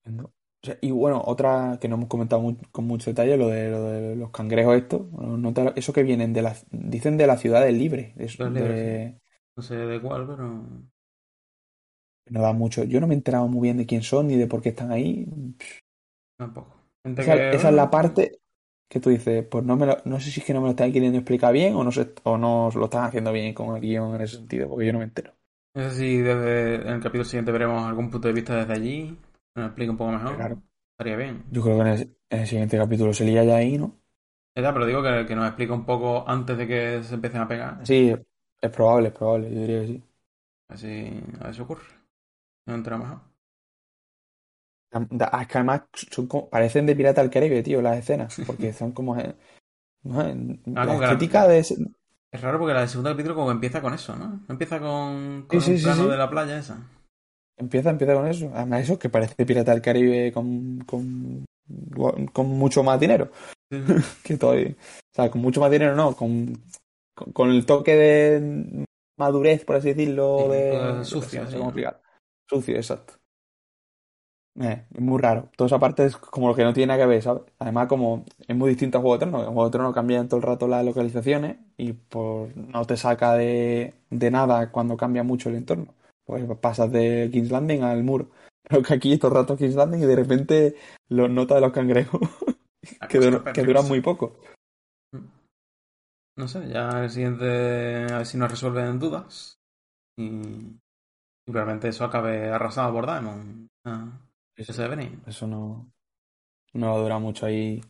[0.05, 0.23] No.
[0.25, 2.41] O sea, y bueno, otra que no hemos comentado
[2.71, 5.09] con mucho detalle, lo de, lo de los cangrejos estos.
[5.11, 8.13] No te- eso que vienen de la, dicen de las ciudades libres.
[8.15, 9.19] de- Ciudades libres, de-
[9.55, 10.65] No sé de cuál, pero.
[12.29, 12.83] No da mucho.
[12.83, 14.91] Yo no me he enterado muy bien de quién son ni de por qué están
[14.91, 15.25] ahí.
[16.37, 16.73] Tampoco.
[17.03, 18.41] Gente Esa, que, esa es la parte
[18.87, 20.71] que tú dices, pues no me lo- no sé si es que no me lo
[20.71, 23.81] están queriendo explicar bien o no sé, o no lo están haciendo bien con el
[23.81, 25.35] guion en ese sentido, porque yo no me entero.
[25.75, 29.17] No sé si desde en el capítulo siguiente veremos algún punto de vista desde allí.
[29.55, 30.35] Nos explica un poco mejor.
[30.35, 30.63] Claro.
[30.91, 31.43] Estaría bien.
[31.49, 34.01] Yo creo que en el, en el siguiente capítulo se lía ya ahí, ¿no?
[34.55, 37.47] Ya, pero digo que, que nos explica un poco antes de que se empiecen a
[37.47, 37.79] pegar.
[37.83, 38.13] Sí,
[38.61, 40.03] es probable, es probable, yo diría que sí.
[40.67, 40.93] Así,
[41.41, 41.85] a ver si ocurre.
[42.69, 43.21] Nos enteramos mejor.
[45.11, 48.73] Da- Es que además son como- parecen de Pirata del Caribe, tío, las escenas, porque
[48.73, 49.17] son como...
[49.19, 49.35] eh,
[50.03, 50.19] no
[50.75, 51.59] Ah, la estética de...
[51.59, 54.45] Es raro porque la del segundo capítulo como empieza con eso, ¿no?
[54.49, 56.09] Empieza con, con Sí, plano sí.
[56.09, 56.77] de la playa esa.
[57.57, 58.51] Empieza, empieza con eso.
[58.53, 61.45] Además eso, que parece Pirata del Caribe con, con,
[62.31, 63.31] con mucho más dinero.
[64.23, 64.75] Que estoy.
[64.79, 66.53] O sea, con mucho más dinero no, con,
[67.15, 68.85] con, con el toque de
[69.17, 71.03] madurez, por así decirlo, de.
[71.03, 71.73] sucio, no sé ¿no?
[72.49, 73.13] Sucio, exacto.
[74.59, 75.49] Eh, es muy raro.
[75.55, 77.43] Toda esa parte es como lo que no tiene nada que ver, ¿sabes?
[77.59, 79.41] Además, como es muy distinto a Juego de Tronos.
[79.41, 83.35] En Juego de Tronos cambian todo el rato las localizaciones y pues no te saca
[83.35, 85.93] de, de nada cuando cambia mucho el entorno.
[86.25, 88.31] Pues pasas de King's Landing al muro.
[88.69, 90.75] Pero que aquí todo el rato King's Landing y de repente
[91.07, 92.19] los notas de los cangrejos
[93.09, 94.39] que, cosa dur- otra que duran muy poco.
[96.37, 97.45] No sé, ya el siguiente
[98.11, 99.57] a ver si nos resuelven dudas.
[100.17, 100.77] Y
[101.51, 103.67] probablemente eso acabe arrasado por Daemon.
[103.85, 104.07] Ah,
[104.55, 105.19] eso se venir.
[105.25, 105.91] Eso no,
[106.73, 107.81] no va a durar mucho ahí.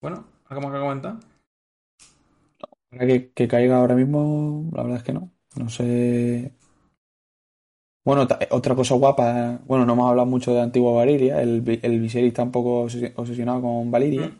[0.00, 1.16] Bueno, ¿algo más que comentar?
[2.90, 5.30] Que, que caiga ahora mismo, la verdad es que no.
[5.56, 6.52] No sé.
[8.04, 9.60] Bueno, otra cosa guapa.
[9.64, 11.40] Bueno, no hemos hablado mucho de Antigua Valiria.
[11.40, 14.26] El, el Viserys está un poco obsesi- obsesionado con Valiria.
[14.26, 14.38] Mm.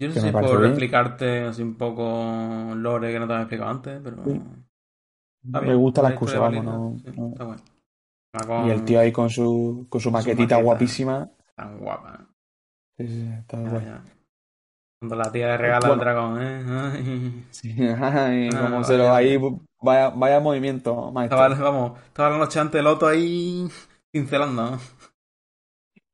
[0.00, 0.64] Yo no sé si bien.
[0.70, 4.24] explicarte así un poco lore que no te había explicado antes, pero...
[4.24, 4.40] Sí.
[5.44, 5.78] Está Me bien.
[5.78, 6.64] gusta la excusa, vamos.
[6.64, 7.62] No, sí, no- Está bueno.
[8.36, 10.62] Va con- Y el tío ahí con su, con su maquetita maqueta.
[10.62, 11.30] guapísima.
[11.56, 12.26] Tan guapa.
[12.98, 13.84] Sí, sí, está guay.
[13.84, 14.04] ya.
[15.00, 15.92] Cuando la tía le regala Bueno.
[15.94, 16.64] al dragón, ¿eh?
[16.68, 17.46] Ay.
[17.50, 18.84] Sí, ay, Ah, como vaya.
[18.84, 19.38] se lo ahí.
[19.82, 21.38] Vaya, vaya movimiento, maestro.
[21.46, 23.66] Estaba, vamos, estaba la noche antes el otro ahí
[24.14, 24.72] cincelando.
[24.72, 24.78] ¿no?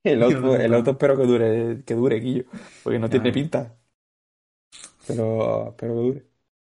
[0.04, 2.44] El otro, Dios el otro espero que dure, que dure, Guillo.
[2.84, 3.74] Porque no tiene pinta.
[5.06, 6.18] Pero, pero que dure.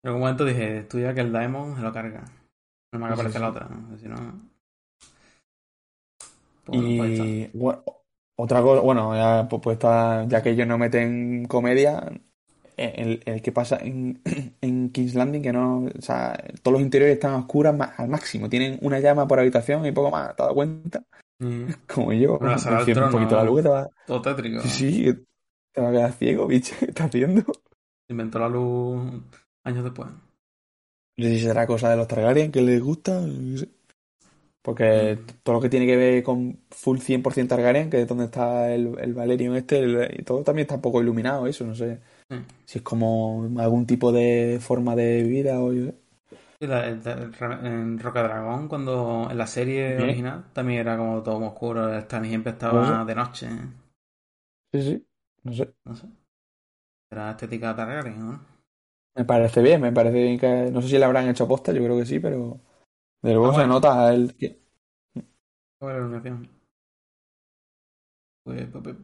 [0.04, 2.26] En algún momento dije, tú ya que el Daemon se lo carga.
[2.92, 3.68] No me haga Sí, la otra.
[4.00, 4.50] Si no...
[6.64, 7.84] Pues, Y bueno,
[8.36, 12.12] otra cosa, bueno, ya, pues, pues está, ya que ellos no meten comedia,
[12.78, 14.22] el, el que pasa en,
[14.62, 17.34] en King's Landing, que no, o sea, todos los interiores están
[17.74, 21.04] ma- al máximo, tienen una llama por habitación y poco más, ¿te has dado cuenta?
[21.40, 23.12] Y Como yo, Bueno, enciende un trono.
[23.12, 24.64] poquito la luz te va, todo tétrico.
[24.64, 25.14] sí,
[25.74, 27.44] te va a quedar ciego, bicho, ¿qué estás haciendo?
[28.10, 29.24] Inventó la luz
[29.64, 30.10] años después.
[31.20, 33.22] No sé si será cosa de los Targaryen que les gusta.
[34.62, 38.74] Porque todo lo que tiene que ver con full 100% Targaryen, que es donde está
[38.74, 42.00] el, el Valerion este, el- y todo también está un poco iluminado, eso, no sé.
[42.30, 42.36] Sí.
[42.66, 45.96] Si es como algún tipo de forma de vida o yo sé.
[46.62, 51.94] En Roca Dragón, cuando en la serie original, también era como todo oscuro.
[51.98, 53.04] Esta siempre No estaba sé.
[53.06, 53.50] de noche.
[54.72, 55.08] Sí, sí,
[55.44, 55.74] no sé.
[55.86, 56.08] No sé.
[57.16, 58.40] Era estética Targaryen, ¿no?
[59.16, 60.72] Me parece bien, me parece bien que...
[60.72, 62.62] No sé si le habrán hecho posta, yo creo que sí, pero...
[63.22, 64.36] De luego Ah, se nota el...
[64.38, 64.62] que-
[65.78, 66.50] ¿Cuál era la iluminación?
[68.44, 68.96] Pues, pues,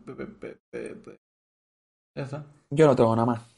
[1.03, 1.19] pues.
[2.15, 2.45] Ya está.
[2.69, 3.55] Yo no tengo nada más.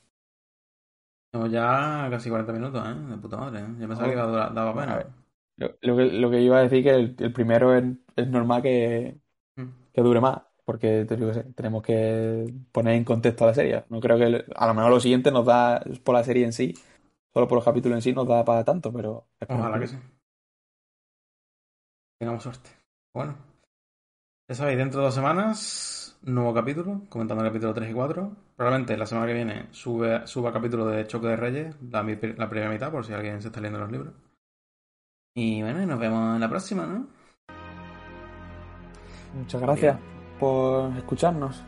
[1.32, 2.94] Tenemos ya casi 40 minutos, ¿eh?
[3.10, 3.68] De puta madre, ¿eh?
[3.80, 4.98] Yo pensaba que a daba A pena.
[4.98, 5.14] ver.
[5.58, 7.84] Lo, lo que, lo que iba a decir que el, el primero es,
[8.16, 9.20] es normal que,
[9.58, 9.72] Mm.
[9.94, 11.06] que dure más, porque
[11.56, 13.86] tenemos que poner en contexto a la serie.
[13.88, 16.74] No creo que a lo mejor lo siguiente nos da por la serie en sí,
[17.34, 19.98] solo por los capítulos en sí nos da para tanto, pero Ojalá que sí.
[22.20, 22.70] Tengamos suerte.
[23.14, 23.38] Bueno.
[24.50, 28.36] Ya sabéis, dentro de dos semanas, nuevo capítulo, comentando el capítulo 3 y 4.
[28.58, 32.04] Probablemente la semana que viene sube, suba capítulo de Choque de Reyes, la
[32.50, 34.14] primera mitad, por si alguien se está leyendo los libros.
[35.34, 37.08] Y bueno, nos vemos en la próxima, ¿no?
[39.34, 41.64] Muchas gracias por escucharnos.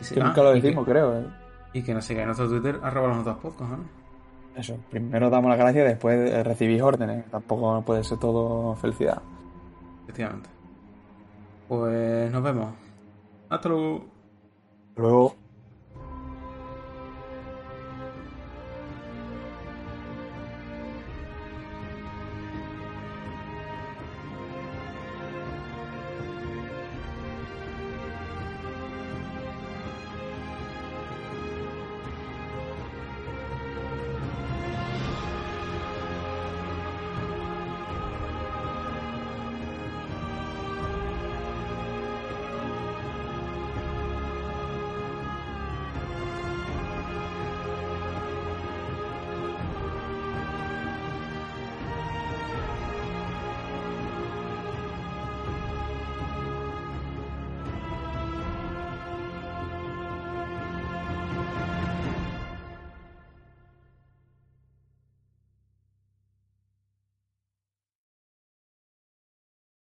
[0.00, 1.18] Sí, Que ah, nunca lo que- decimos, creo.
[1.18, 1.26] ¿eh?
[1.72, 3.82] Y que nos siga en nuestro Twitter, arroba los dos podcasts, ¿vale?
[4.56, 7.24] Eso, primero damos las gracias y después eh, recibís órdenes.
[7.30, 9.22] Tampoco puede ser todo felicidad.
[10.04, 10.48] Efectivamente.
[11.68, 12.72] Pues nos vemos.
[13.48, 14.04] Hasta luego.
[14.96, 15.34] Luego.